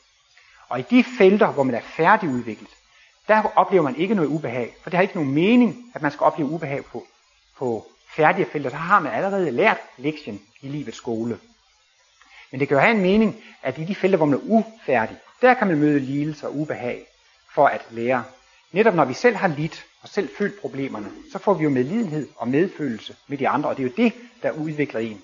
[0.70, 2.70] Og i de felter, hvor man er færdigudviklet,
[3.28, 6.24] der oplever man ikke noget ubehag, for det har ikke nogen mening, at man skal
[6.24, 7.06] opleve ubehag på,
[7.58, 7.86] på
[8.16, 8.70] færdige felter.
[8.70, 11.40] Så har man allerede lært lektien i livets skole.
[12.52, 15.18] Men det kan jo have en mening, at i de felter, hvor man er ufærdig,
[15.42, 17.06] der kan man møde lidelse og ubehag
[17.54, 18.24] for at lære.
[18.72, 22.28] Netop når vi selv har lidt og selv følt problemerne, så får vi jo medlidenhed
[22.36, 25.22] og medfølelse med de andre, og det er jo det, der udvikler en.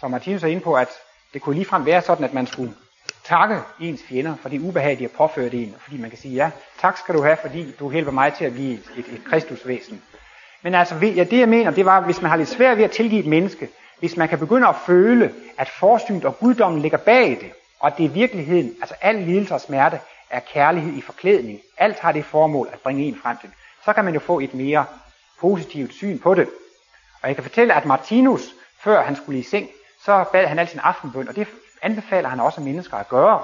[0.00, 0.88] Så Martinus er inde på, at
[1.34, 2.74] det kunne ligefrem være sådan, at man skulle
[3.24, 6.50] takke ens fjender for det ubehag, de har påført en, fordi man kan sige, ja,
[6.78, 10.02] tak skal du have, fordi du hjælper mig til at blive et, et kristusvæsen.
[10.62, 12.90] Men altså, ja, det jeg mener, det var, hvis man har lidt svært ved at
[12.90, 17.30] tilgive et menneske, hvis man kan begynde at føle, at forsynet og guddommen ligger bag
[17.30, 20.00] det, og det i virkeligheden, altså al lidelse og smerte,
[20.30, 21.60] er kærlighed i forklædning.
[21.78, 23.50] Alt har det formål at bringe en frem til.
[23.84, 24.84] Så kan man jo få et mere
[25.40, 26.48] positivt syn på det.
[27.22, 29.68] Og jeg kan fortælle, at Martinus, før han skulle i seng,
[30.04, 31.46] så bad han altid en aftenbøn, og det
[31.82, 33.42] anbefaler han også mennesker at gøre.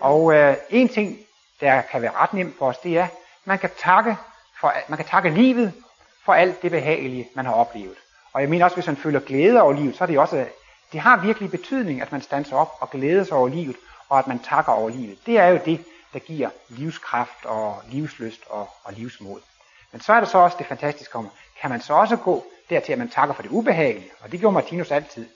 [0.00, 1.18] Og øh, en ting,
[1.60, 3.10] der kan være ret nemt for os, det er, at
[3.44, 4.16] man kan takke,
[4.60, 5.72] for, man kan takke livet
[6.24, 7.96] for alt det behagelige, man har oplevet.
[8.32, 10.46] Og jeg mener også, hvis man føler glæde over livet, så er det også,
[10.92, 13.76] det har virkelig betydning, at man standser op og glæder sig over livet,
[14.08, 15.18] og at man takker over livet.
[15.26, 19.40] Det er jo det, der giver livskraft og livsløst og, og livsmod.
[19.92, 21.28] Men så er det så også det fantastiske om,
[21.60, 24.54] kan man så også gå dertil, at man takker for det ubehagelige, og det gjorde
[24.54, 25.26] Martinus altid.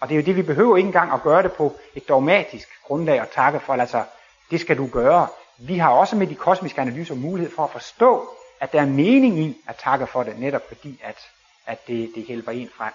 [0.00, 2.68] Og det er jo det, vi behøver ikke engang at gøre det på et dogmatisk
[2.84, 4.04] grundlag og takke for, altså,
[4.50, 5.26] det skal du gøre.
[5.58, 8.28] Vi har også med de kosmiske analyser mulighed for at forstå,
[8.62, 11.18] at der er mening i at takke for det, netop fordi, at,
[11.66, 12.92] at det, det hjælper en frem.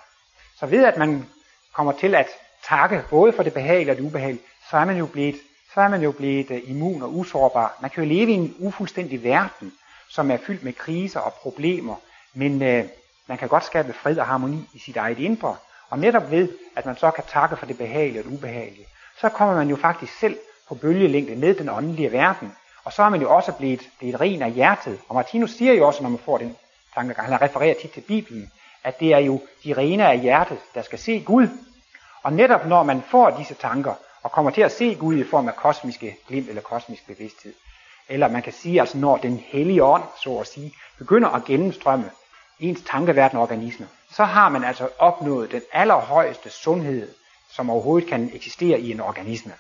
[0.60, 1.26] Så ved at man
[1.74, 2.28] kommer til at
[2.68, 5.36] takke både for det behagelige og det ubehagelige, så er man jo blevet,
[5.74, 7.78] så er man jo blevet uh, immun og usårbar.
[7.82, 9.74] Man kan jo leve i en ufuldstændig verden,
[10.10, 11.96] som er fyldt med kriser og problemer,
[12.34, 12.90] men uh,
[13.28, 15.56] man kan godt skabe fred og harmoni i sit eget indre.
[15.90, 18.88] Og netop ved, at man så kan takke for det behagelige og det ubehagelige,
[19.22, 20.38] så kommer man jo faktisk selv
[20.68, 22.56] på bølgelængde med den åndelige verden.
[22.88, 25.00] Og så er man jo også blevet, blevet ren af hjertet.
[25.10, 26.58] Og Martinus siger jo også, når man får den
[26.96, 28.52] tankegang, han refererer tit til Bibelen,
[28.84, 31.48] at det er jo de rene af hjertet, der skal se Gud.
[32.24, 35.48] Og netop når man får disse tanker, og kommer til at se Gud i form
[35.48, 37.54] af kosmiske glimt eller kosmisk bevidsthed,
[38.10, 42.12] eller man kan sige, altså når den hellige ånd, så at sige, begynder at gennemstrømme
[42.60, 47.10] ens tankeverden og organisme, så har man altså opnået den allerhøjeste sundhed,
[47.52, 49.54] som overhovedet kan eksistere i en organisme.